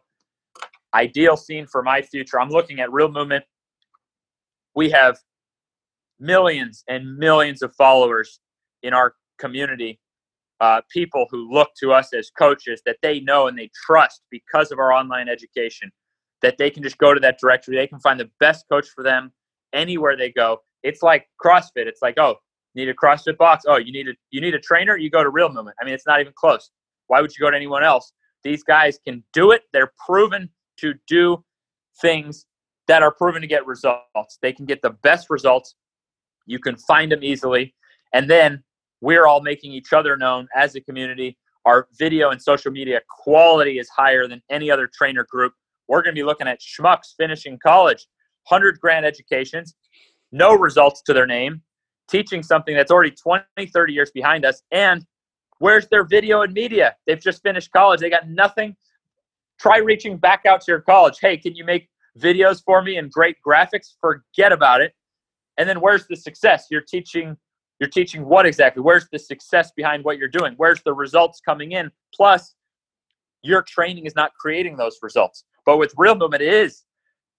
ideal 0.94 1.38
scene 1.38 1.68
for 1.68 1.84
my 1.84 2.02
future. 2.02 2.40
I'm 2.40 2.50
looking 2.50 2.80
at 2.80 2.92
real 2.92 3.12
movement. 3.12 3.46
We 4.76 4.90
have 4.90 5.20
millions 6.20 6.84
and 6.88 7.18
millions 7.18 7.62
of 7.62 7.74
followers 7.76 8.40
in 8.84 8.94
our 8.94 9.14
community, 9.38 10.00
uh, 10.60 10.82
people 10.92 11.28
who 11.30 11.52
look 11.52 11.70
to 11.80 11.92
us 11.92 12.14
as 12.14 12.30
coaches 12.38 12.82
that 12.86 12.98
they 13.02 13.20
know 13.20 13.48
and 13.48 13.58
they 13.58 13.70
trust 13.86 14.22
because 14.32 14.72
of 14.72 14.80
our 14.80 14.92
online 14.92 15.30
education, 15.30 15.92
that 16.42 16.58
they 16.58 16.70
can 16.70 16.84
just 16.84 16.98
go 16.98 17.14
to 17.14 17.20
that 17.20 17.38
directory. 17.40 17.76
They 17.76 17.88
can 17.88 18.00
find 18.00 18.20
the 18.20 18.30
best 18.40 18.66
coach 18.70 18.88
for 18.94 19.04
them 19.04 19.32
anywhere 19.74 20.18
they 20.18 20.32
go. 20.32 20.62
It's 20.84 21.02
like 21.02 21.28
CrossFit. 21.44 21.88
It's 21.88 22.02
like, 22.02 22.20
oh, 22.20 22.36
need 22.80 22.90
a 22.90 22.94
CrossFit 22.94 23.38
box. 23.38 23.66
Oh, 23.68 23.78
you 23.78 23.92
need 23.92 24.08
a 24.08 24.14
you 24.32 24.42
need 24.42 24.56
a 24.56 24.60
trainer. 24.60 24.98
You 24.98 25.10
go 25.10 25.24
to 25.24 25.30
Real 25.30 25.50
Movement. 25.50 25.76
I 25.82 25.86
mean, 25.86 25.94
it's 25.94 26.08
not 26.08 26.20
even 26.20 26.34
close. 26.36 26.72
Why 27.08 27.22
would 27.22 27.32
you 27.36 27.44
go 27.44 27.52
to 27.52 27.56
anyone 27.56 27.84
else? 27.84 28.12
These 28.44 28.64
guys 28.64 29.00
can 29.06 29.24
do 29.34 29.52
it. 29.52 29.64
They're 29.74 29.92
proven 30.06 30.50
to 30.80 30.94
do 31.08 31.44
things 32.02 32.46
that 32.88 33.04
are 33.04 33.14
proven 33.14 33.42
to 33.42 33.48
get 33.48 33.66
results. 33.66 34.38
They 34.42 34.54
can 34.54 34.66
get 34.66 34.82
the 34.82 34.92
best 34.92 35.30
results. 35.30 35.76
You 36.46 36.60
can 36.60 36.78
find 36.78 37.12
them 37.12 37.24
easily, 37.24 37.76
and 38.14 38.30
then 38.30 38.64
we're 39.02 39.28
all 39.28 39.42
making 39.42 39.72
each 39.72 39.94
other 39.94 40.18
known 40.18 40.48
as 40.56 40.76
a 40.76 40.82
community. 40.82 41.38
Our 41.66 41.88
video 41.98 42.30
and 42.30 42.42
social 42.42 42.72
media 42.72 43.02
quality 43.24 43.80
is 43.80 43.90
higher 43.90 44.28
than 44.28 44.42
any 44.50 44.72
other 44.72 44.90
trainer 44.92 45.26
group. 45.30 45.54
We're 45.88 46.02
going 46.02 46.16
to 46.16 46.20
be 46.20 46.26
looking 46.26 46.48
at 46.48 46.60
schmucks 46.62 47.14
finishing 47.18 47.60
college, 47.62 48.08
100 48.48 48.80
grand 48.80 49.06
educations, 49.06 49.76
no 50.32 50.56
results 50.56 51.02
to 51.04 51.14
their 51.14 51.28
name, 51.28 51.62
teaching 52.10 52.44
something 52.44 52.76
that's 52.76 52.92
already 52.92 53.12
20, 53.12 53.46
30 53.68 53.94
years 53.94 54.12
behind 54.12 54.46
us. 54.46 54.62
And 54.72 55.06
where's 55.60 55.88
their 55.88 56.04
video 56.04 56.42
and 56.42 56.54
media? 56.54 56.96
They've 57.06 57.20
just 57.20 57.42
finished 57.42 57.72
college. 57.72 58.00
They 58.00 58.10
got 58.10 58.30
nothing. 58.30 58.76
Try 59.60 59.78
reaching 59.78 60.18
back 60.18 60.46
out 60.46 60.62
to 60.62 60.72
your 60.72 60.82
college. 60.82 61.18
Hey, 61.22 61.38
can 61.38 61.56
you 61.56 61.66
make 61.66 61.90
videos 62.18 62.64
for 62.64 62.82
me 62.82 62.98
and 62.98 63.12
great 63.12 63.38
graphics? 63.46 63.94
Forget 64.02 64.52
about 64.52 64.82
it. 64.82 64.94
And 65.58 65.68
then 65.68 65.82
where's 65.82 66.08
the 66.08 66.16
success? 66.16 66.68
You're 66.72 66.82
teaching 66.82 67.38
you're 67.80 67.90
teaching 67.90 68.26
what 68.26 68.46
exactly? 68.46 68.82
Where's 68.82 69.08
the 69.10 69.18
success 69.18 69.72
behind 69.76 70.04
what 70.04 70.18
you're 70.18 70.28
doing? 70.28 70.54
Where's 70.58 70.82
the 70.84 70.94
results 70.94 71.40
coming 71.40 71.72
in? 71.72 71.90
Plus, 72.14 72.56
your 73.42 73.62
training 73.62 74.06
is 74.06 74.16
not 74.16 74.34
creating 74.38 74.76
those 74.76 74.98
results. 75.02 75.46
But 75.66 75.78
with 75.78 75.94
real 75.98 76.16
movement, 76.16 76.44
it 76.44 76.54
is 76.54 76.84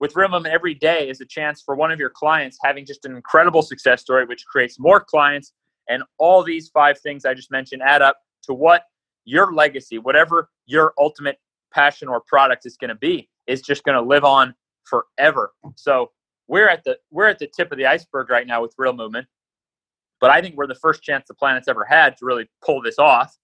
with 0.01 0.17
Real 0.17 0.29
Movement 0.29 0.55
every 0.55 0.75
day 0.75 1.09
is 1.09 1.21
a 1.21 1.27
chance 1.27 1.63
for 1.63 1.75
one 1.75 1.93
of 1.93 2.01
your 2.01 2.11
clients 2.11 2.59
having 2.65 2.87
just 2.87 3.05
an 3.05 3.15
incredible 3.15 3.63
success 3.63 4.01
story, 4.01 4.25
which 4.25 4.45
creates 4.47 4.81
more 4.81 4.99
clients. 4.99 5.53
And 5.89 6.03
all 6.19 6.43
these 6.43 6.71
five 6.71 6.99
things 6.99 7.25
I 7.25 7.35
just 7.35 7.51
mentioned 7.51 7.83
add 7.83 8.01
up 8.01 8.17
to 8.45 8.55
what 8.55 8.85
your 9.27 9.53
legacy, 9.53 9.99
whatever 9.99 10.49
your 10.67 10.95
ultimate 10.99 11.39
passion 11.73 12.09
or 12.09 12.23
product 12.27 12.65
is 12.65 12.77
going 12.77 12.89
to 12.89 12.95
be, 12.95 13.29
is 13.47 13.61
just 13.61 13.85
going 13.85 13.97
to 13.97 14.03
live 14.03 14.25
on 14.25 14.55
forever. 14.85 15.53
So 15.77 16.11
we're 16.49 16.69
at 16.69 16.83
the 16.85 16.99
we're 17.11 17.29
at 17.29 17.39
the 17.39 17.47
tip 17.47 17.71
of 17.71 17.79
the 17.79 17.87
iceberg 17.87 18.31
right 18.31 18.47
now 18.47 18.63
with 18.63 18.75
Real 18.79 18.93
Movement, 18.93 19.27
but 20.21 20.31
I 20.31 20.41
think 20.41 20.57
we're 20.57 20.67
the 20.67 20.75
first 20.75 21.03
chance 21.03 21.27
the 21.29 21.35
planet's 21.35 21.69
ever 21.69 21.85
had 21.85 22.17
to 22.17 22.25
really 22.25 22.49
pull 22.65 22.81
this 22.81 22.99
off. 22.99 23.37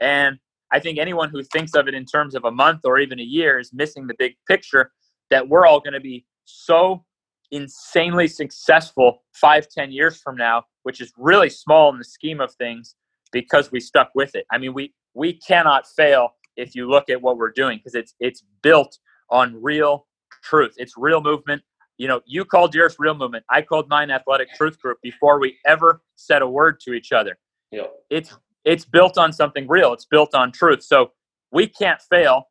And 0.00 0.38
I 0.70 0.80
think 0.80 0.98
anyone 0.98 1.30
who 1.30 1.42
thinks 1.42 1.74
of 1.74 1.88
it 1.88 1.94
in 1.94 2.04
terms 2.04 2.34
of 2.34 2.44
a 2.44 2.50
month 2.50 2.80
or 2.84 2.98
even 2.98 3.18
a 3.18 3.24
year 3.24 3.58
is 3.58 3.72
missing 3.72 4.06
the 4.06 4.14
big 4.18 4.34
picture 4.46 4.92
that 5.30 5.48
we're 5.48 5.66
all 5.66 5.80
going 5.80 5.94
to 5.94 6.00
be 6.00 6.26
so 6.44 7.04
insanely 7.50 8.28
successful 8.28 9.22
five, 9.32 9.68
ten 9.68 9.92
years 9.92 10.20
from 10.20 10.36
now, 10.36 10.64
which 10.82 11.00
is 11.00 11.12
really 11.16 11.50
small 11.50 11.90
in 11.92 11.98
the 11.98 12.04
scheme 12.04 12.40
of 12.40 12.52
things 12.54 12.94
because 13.32 13.70
we 13.72 13.80
stuck 13.80 14.10
with 14.14 14.34
it. 14.34 14.46
I 14.50 14.58
mean, 14.58 14.74
we 14.74 14.94
we 15.14 15.34
cannot 15.34 15.86
fail 15.86 16.30
if 16.56 16.74
you 16.74 16.88
look 16.88 17.10
at 17.10 17.20
what 17.20 17.36
we're 17.36 17.52
doing 17.52 17.78
because 17.78 17.94
it's 17.94 18.14
it's 18.20 18.42
built 18.62 18.98
on 19.30 19.60
real 19.62 20.06
truth. 20.42 20.74
It's 20.76 20.94
real 20.96 21.20
movement. 21.20 21.62
You 21.98 22.08
know, 22.08 22.20
you 22.26 22.44
called 22.44 22.74
yours 22.74 22.96
real 22.98 23.14
movement. 23.14 23.44
I 23.48 23.62
called 23.62 23.88
mine 23.88 24.10
athletic 24.10 24.52
truth 24.54 24.80
group 24.80 24.98
before 25.02 25.38
we 25.38 25.58
ever 25.64 26.02
said 26.16 26.42
a 26.42 26.48
word 26.48 26.80
to 26.80 26.92
each 26.92 27.12
other. 27.12 27.38
Yeah. 27.70 27.84
It's 28.10 28.36
it's 28.64 28.84
built 28.84 29.18
on 29.18 29.32
something 29.32 29.68
real. 29.68 29.92
It's 29.92 30.06
built 30.06 30.34
on 30.34 30.50
truth. 30.50 30.82
So 30.82 31.12
we 31.52 31.66
can't 31.66 32.00
fail, 32.02 32.48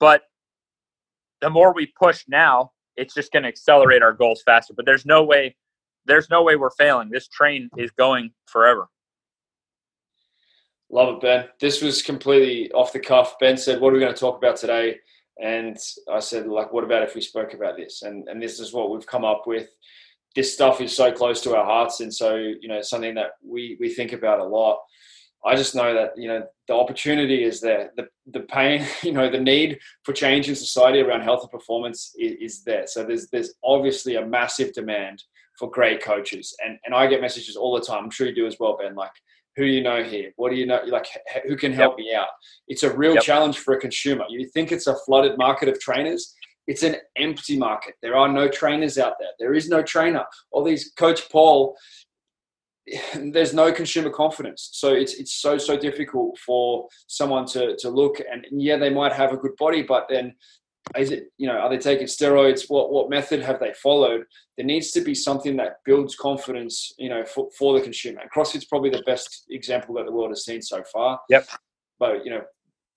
but 0.00 0.22
the 1.40 1.50
more 1.50 1.72
we 1.72 1.92
push 2.00 2.24
now, 2.28 2.72
it's 2.96 3.14
just 3.14 3.32
going 3.32 3.44
to 3.44 3.48
accelerate 3.48 4.02
our 4.02 4.12
goals 4.12 4.42
faster. 4.44 4.74
But 4.74 4.86
there's 4.86 5.06
no 5.06 5.22
way, 5.22 5.56
there's 6.06 6.28
no 6.30 6.42
way 6.42 6.56
we're 6.56 6.70
failing. 6.70 7.10
This 7.10 7.28
train 7.28 7.70
is 7.76 7.90
going 7.92 8.30
forever. 8.46 8.88
Love 10.90 11.16
it, 11.16 11.20
Ben. 11.20 11.44
This 11.60 11.82
was 11.82 12.02
completely 12.02 12.70
off 12.72 12.92
the 12.92 13.00
cuff. 13.00 13.38
Ben 13.38 13.56
said, 13.56 13.80
"What 13.80 13.90
are 13.90 13.92
we 13.92 14.00
going 14.00 14.14
to 14.14 14.18
talk 14.18 14.38
about 14.38 14.56
today?" 14.56 14.96
And 15.40 15.76
I 16.10 16.18
said, 16.18 16.46
"Like, 16.46 16.72
what 16.72 16.82
about 16.82 17.02
if 17.02 17.14
we 17.14 17.20
spoke 17.20 17.52
about 17.52 17.76
this?" 17.76 18.02
And 18.02 18.26
and 18.28 18.42
this 18.42 18.58
is 18.58 18.72
what 18.72 18.90
we've 18.90 19.06
come 19.06 19.24
up 19.24 19.42
with. 19.46 19.68
This 20.34 20.54
stuff 20.54 20.80
is 20.80 20.96
so 20.96 21.12
close 21.12 21.42
to 21.42 21.54
our 21.56 21.64
hearts, 21.64 22.00
and 22.00 22.12
so 22.12 22.36
you 22.36 22.68
know, 22.68 22.80
something 22.80 23.14
that 23.16 23.32
we 23.44 23.76
we 23.78 23.90
think 23.90 24.14
about 24.14 24.40
a 24.40 24.44
lot. 24.44 24.78
I 25.44 25.56
just 25.56 25.74
know 25.74 25.92
that 25.92 26.12
you 26.16 26.28
know 26.28 26.46
the 26.68 26.74
opportunity 26.74 27.42
is 27.42 27.60
there. 27.60 27.90
The 27.96 28.08
the 28.26 28.40
pain, 28.40 28.86
you 29.02 29.12
know, 29.12 29.30
the 29.30 29.40
need 29.40 29.78
for 30.04 30.12
change 30.12 30.48
in 30.48 30.54
society 30.54 31.00
around 31.00 31.22
health 31.22 31.42
and 31.42 31.50
performance 31.50 32.14
is, 32.18 32.36
is, 32.40 32.64
there. 32.64 32.86
So 32.86 33.04
there's 33.04 33.28
there's 33.30 33.54
obviously 33.64 34.16
a 34.16 34.26
massive 34.26 34.72
demand 34.72 35.22
for 35.58 35.70
great 35.70 36.02
coaches, 36.02 36.54
and 36.64 36.78
and 36.84 36.94
I 36.94 37.06
get 37.06 37.20
messages 37.20 37.56
all 37.56 37.74
the 37.74 37.84
time. 37.84 38.04
I'm 38.04 38.10
sure 38.10 38.26
you 38.26 38.34
do 38.34 38.46
as 38.46 38.56
well, 38.60 38.78
Ben. 38.80 38.94
Like, 38.94 39.12
who 39.56 39.64
do 39.64 39.70
you 39.70 39.82
know 39.82 40.02
here? 40.02 40.32
What 40.36 40.50
do 40.50 40.56
you 40.56 40.66
know? 40.66 40.80
Like, 40.86 41.06
who 41.46 41.56
can 41.56 41.72
help 41.72 41.98
yep. 41.98 42.06
me 42.06 42.14
out? 42.14 42.28
It's 42.68 42.82
a 42.82 42.96
real 42.96 43.14
yep. 43.14 43.22
challenge 43.22 43.58
for 43.58 43.74
a 43.74 43.80
consumer. 43.80 44.24
You 44.28 44.46
think 44.48 44.70
it's 44.70 44.86
a 44.86 44.96
flooded 45.06 45.38
market 45.38 45.68
of 45.68 45.80
trainers? 45.80 46.34
It's 46.66 46.82
an 46.82 46.96
empty 47.16 47.56
market. 47.56 47.94
There 48.02 48.14
are 48.14 48.28
no 48.28 48.46
trainers 48.46 48.98
out 48.98 49.14
there. 49.18 49.30
There 49.38 49.54
is 49.54 49.70
no 49.70 49.82
trainer. 49.82 50.24
All 50.50 50.62
these 50.62 50.92
Coach 50.98 51.30
Paul 51.30 51.74
there's 53.32 53.54
no 53.54 53.72
consumer 53.72 54.10
confidence. 54.10 54.70
So 54.72 54.92
it's 54.92 55.14
it's 55.14 55.34
so 55.34 55.58
so 55.58 55.76
difficult 55.76 56.38
for 56.38 56.88
someone 57.06 57.46
to 57.46 57.76
to 57.78 57.90
look 57.90 58.20
and 58.20 58.46
yeah, 58.50 58.76
they 58.76 58.90
might 58.90 59.12
have 59.12 59.32
a 59.32 59.36
good 59.36 59.56
body, 59.56 59.82
but 59.82 60.06
then 60.08 60.34
is 60.96 61.10
it 61.10 61.24
you 61.36 61.46
know 61.46 61.58
are 61.58 61.68
they 61.68 61.78
taking 61.78 62.06
steroids? 62.06 62.64
What 62.68 62.92
what 62.92 63.10
method 63.10 63.42
have 63.42 63.60
they 63.60 63.72
followed? 63.74 64.24
There 64.56 64.66
needs 64.66 64.90
to 64.92 65.00
be 65.00 65.14
something 65.14 65.56
that 65.56 65.76
builds 65.84 66.14
confidence, 66.14 66.92
you 66.98 67.08
know, 67.08 67.24
for, 67.24 67.48
for 67.56 67.78
the 67.78 67.84
consumer. 67.84 68.20
And 68.20 68.30
CrossFit's 68.30 68.64
probably 68.64 68.90
the 68.90 69.02
best 69.06 69.44
example 69.50 69.94
that 69.96 70.06
the 70.06 70.12
world 70.12 70.30
has 70.30 70.44
seen 70.44 70.62
so 70.62 70.82
far. 70.92 71.20
Yep. 71.28 71.48
But 71.98 72.24
you 72.24 72.30
know, 72.30 72.42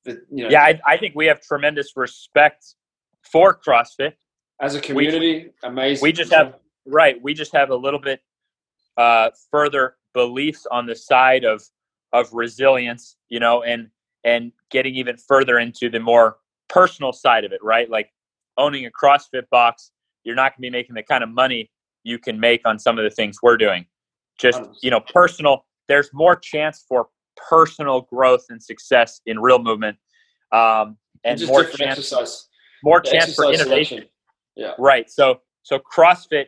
the, 0.05 0.21
you 0.31 0.43
know, 0.43 0.49
yeah, 0.49 0.63
I, 0.63 0.79
I 0.85 0.97
think 0.97 1.15
we 1.15 1.25
have 1.25 1.41
tremendous 1.41 1.93
respect 1.95 2.75
for 3.31 3.59
CrossFit 3.65 4.13
as 4.61 4.75
a 4.75 4.81
community. 4.81 5.51
We, 5.63 5.67
amazing. 5.67 6.03
We 6.03 6.11
just 6.11 6.33
have 6.33 6.55
right. 6.85 7.21
We 7.21 7.33
just 7.33 7.53
have 7.53 7.69
a 7.71 7.75
little 7.75 7.99
bit 7.99 8.21
uh, 8.97 9.29
further 9.49 9.95
beliefs 10.13 10.67
on 10.71 10.85
the 10.85 10.95
side 10.95 11.43
of 11.43 11.63
of 12.13 12.31
resilience, 12.33 13.15
you 13.29 13.39
know, 13.39 13.63
and 13.63 13.89
and 14.23 14.51
getting 14.69 14.95
even 14.95 15.17
further 15.17 15.59
into 15.59 15.89
the 15.89 15.99
more 15.99 16.37
personal 16.69 17.11
side 17.11 17.43
of 17.43 17.51
it, 17.51 17.63
right? 17.63 17.89
Like 17.89 18.11
owning 18.57 18.85
a 18.85 18.91
CrossFit 18.91 19.49
box, 19.49 19.91
you're 20.23 20.35
not 20.35 20.51
going 20.51 20.57
to 20.57 20.61
be 20.61 20.69
making 20.69 20.95
the 20.95 21.03
kind 21.03 21.23
of 21.23 21.29
money 21.29 21.71
you 22.03 22.19
can 22.19 22.39
make 22.39 22.61
on 22.65 22.77
some 22.79 22.97
of 22.97 23.03
the 23.03 23.09
things 23.09 23.37
we're 23.41 23.57
doing. 23.57 23.85
Just 24.39 24.61
you 24.81 24.89
know, 24.89 24.99
personal. 24.99 25.65
There's 25.87 26.09
more 26.13 26.35
chance 26.35 26.85
for 26.87 27.07
personal 27.49 28.01
growth 28.01 28.45
and 28.49 28.61
success 28.61 29.21
in 29.25 29.39
real 29.39 29.59
movement, 29.59 29.97
um, 30.51 30.97
and 31.23 31.45
more 31.47 31.63
chance, 31.63 31.99
exercise. 31.99 32.47
more 32.83 33.01
chance 33.01 33.35
for 33.35 33.45
innovation. 33.45 33.99
Selection. 33.99 34.09
Yeah. 34.55 34.73
Right. 34.79 35.09
So 35.09 35.41
so 35.63 35.79
CrossFit 35.79 36.47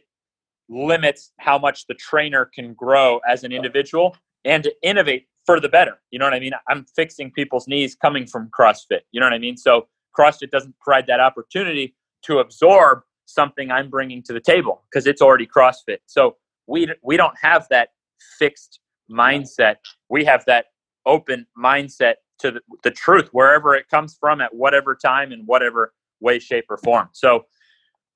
limits 0.69 1.31
how 1.39 1.57
much 1.57 1.87
the 1.87 1.93
trainer 1.95 2.49
can 2.53 2.73
grow 2.73 3.19
as 3.27 3.43
an 3.43 3.51
individual 3.51 4.15
and 4.45 4.63
to 4.63 4.73
innovate 4.81 5.27
for 5.45 5.59
the 5.59 5.69
better. 5.69 5.99
You 6.11 6.19
know 6.19 6.25
what 6.25 6.33
I 6.33 6.39
mean? 6.39 6.53
I'm 6.69 6.85
fixing 6.95 7.31
people's 7.31 7.67
knees 7.67 7.95
coming 7.95 8.25
from 8.25 8.49
CrossFit. 8.57 9.01
You 9.11 9.19
know 9.19 9.25
what 9.25 9.33
I 9.33 9.39
mean? 9.39 9.57
So 9.57 9.87
CrossFit 10.17 10.51
doesn't 10.51 10.75
provide 10.79 11.07
that 11.07 11.19
opportunity 11.19 11.95
to 12.23 12.39
absorb 12.39 13.01
something 13.25 13.71
I'm 13.71 13.89
bringing 13.89 14.23
to 14.23 14.33
the 14.33 14.39
table 14.39 14.83
because 14.89 15.07
it's 15.07 15.21
already 15.21 15.47
CrossFit. 15.47 15.99
So 16.05 16.37
we 16.67 16.87
we 17.03 17.17
don't 17.17 17.35
have 17.41 17.67
that 17.69 17.89
fixed 18.39 18.79
mindset. 19.11 19.75
We 20.09 20.23
have 20.25 20.45
that 20.45 20.65
open 21.05 21.45
mindset 21.57 22.15
to 22.39 22.51
the, 22.51 22.61
the 22.83 22.91
truth 22.91 23.29
wherever 23.31 23.75
it 23.75 23.89
comes 23.89 24.15
from 24.19 24.41
at 24.41 24.53
whatever 24.53 24.95
time 24.95 25.31
in 25.31 25.41
whatever 25.45 25.93
way 26.19 26.39
shape 26.39 26.65
or 26.69 26.77
form. 26.77 27.09
So 27.11 27.45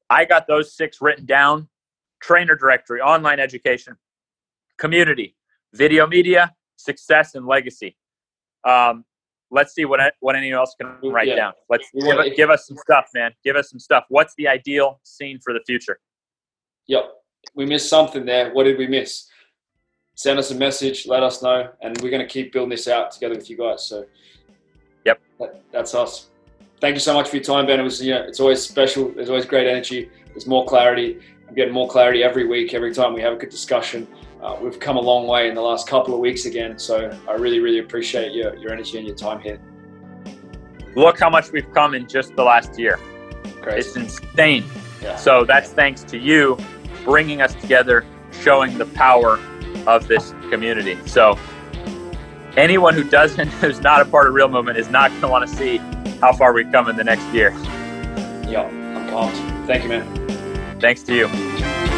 I 0.10 0.26
got 0.26 0.48
those 0.48 0.76
six 0.76 1.02
written 1.02 1.26
down 1.26 1.68
trainer 2.22 2.56
directory, 2.56 3.02
online 3.02 3.40
education, 3.40 3.96
community, 4.78 5.36
video 5.74 6.08
media, 6.08 6.54
success, 6.78 7.36
and 7.36 7.46
legacy. 7.46 7.96
Um, 8.68 9.06
let's 9.52 9.74
see 9.74 9.86
what 9.86 10.00
what 10.20 10.36
anyone 10.36 10.60
else 10.60 10.76
can 10.80 10.98
write 11.12 11.28
yeah. 11.28 11.36
down. 11.36 11.54
Let's 11.70 11.88
give, 11.94 12.36
give, 12.36 12.50
us 12.50 12.68
some 12.68 12.78
stuff, 12.78 13.08
man. 13.14 13.32
Give 13.44 13.56
us 13.56 13.70
some 13.70 13.80
stuff. 13.80 14.06
What's 14.10 14.34
the 14.38 14.48
ideal 14.48 15.00
scene 15.04 15.40
for 15.44 15.54
the 15.54 15.62
future? 15.66 16.00
Yep, 16.88 17.12
we 17.56 17.66
missed 17.66 17.90
something 17.90 18.26
there. 18.26 18.54
What 18.54 18.64
did 18.64 18.78
we 18.78 18.88
miss? 18.88 19.28
Send 20.16 20.40
us 20.40 20.52
a 20.52 20.56
message. 20.56 21.06
Let 21.06 21.24
us 21.24 21.44
know, 21.44 21.70
and 21.82 22.00
we're 22.02 22.10
going 22.10 22.26
to 22.26 22.32
keep 22.32 22.52
building 22.52 22.72
this 22.72 22.88
out 22.88 23.12
together 23.12 23.36
with 23.36 23.50
you 23.50 23.58
guys. 23.58 23.86
So, 23.86 24.06
yep, 25.06 25.22
that, 25.40 25.62
that's 25.72 25.94
us. 25.94 26.30
Thank 26.80 26.94
you 26.94 27.00
so 27.00 27.14
much 27.14 27.30
for 27.30 27.36
your 27.38 27.44
time, 27.44 27.66
Ben. 27.66 27.80
It 27.80 27.84
was, 27.84 28.04
you 28.04 28.14
know, 28.14 28.22
it's 28.22 28.40
always 28.40 28.62
special. 28.62 29.10
There's 29.10 29.30
always 29.30 29.46
great 29.46 29.68
energy. 29.68 30.10
There's 30.28 30.48
more 30.48 30.66
clarity. 30.66 31.20
I'm 31.48 31.56
getting 31.56 31.74
more 31.74 31.88
clarity 31.88 32.24
every 32.24 32.46
week, 32.46 32.74
every 32.74 32.94
time 32.94 33.14
we 33.14 33.22
have 33.22 33.34
a 33.34 33.38
good 33.38 33.50
discussion. 33.50 34.08
Uh, 34.42 34.58
we've 34.62 34.80
come 34.80 34.98
a 34.98 35.02
long 35.02 35.28
way 35.28 35.48
in 35.48 35.56
the 35.56 35.62
last 35.62 35.88
couple 35.88 36.14
of 36.14 36.20
weeks 36.20 36.46
again. 36.46 36.78
So 36.78 37.18
I 37.28 37.34
really, 37.34 37.60
really 37.60 37.80
appreciate 37.80 38.34
your, 38.34 38.56
your 38.58 38.72
energy 38.72 38.98
and 38.98 39.08
your 39.08 39.16
time 39.16 39.40
here. 39.40 39.60
Look 40.96 41.20
how 41.20 41.30
much 41.30 41.52
we've 41.52 41.72
come 41.74 41.94
in 41.94 42.08
just 42.08 42.36
the 42.36 42.44
last 42.44 42.78
year. 42.78 43.00
Crazy. 43.62 43.78
It's 43.78 43.96
insane. 43.96 44.66
Yeah. 45.02 45.16
So 45.16 45.46
that's 45.46 45.70
thanks 45.70 46.04
to 46.04 46.18
you 46.18 46.58
bringing 47.04 47.42
us 47.42 47.56
together, 47.56 48.06
showing 48.42 48.78
the 48.78 48.86
power 48.86 49.40
of 49.88 50.08
this 50.08 50.32
community. 50.50 50.98
So 51.06 51.40
anyone 52.58 52.94
who 52.94 53.04
doesn't, 53.04 53.48
who's 53.62 53.80
not 53.80 54.02
a 54.02 54.06
part 54.06 54.28
of 54.28 54.34
Real 54.34 54.50
Movement, 54.50 54.78
is 54.78 54.90
not 54.90 55.10
going 55.12 55.22
to 55.22 55.28
want 55.30 55.50
to 55.50 55.56
see 55.56 55.78
how 56.20 56.34
far 56.34 56.52
we've 56.52 56.72
come 56.72 56.90
in 56.90 56.98
the 56.98 57.04
next 57.04 57.26
year. 57.34 57.52
Yeah, 58.48 58.64
I'm 58.64 59.10
pumped. 59.10 59.38
Thank 59.68 59.84
you, 59.84 59.90
man. 59.90 60.37
Thanks 60.80 61.02
to 61.04 61.16
you. 61.16 61.97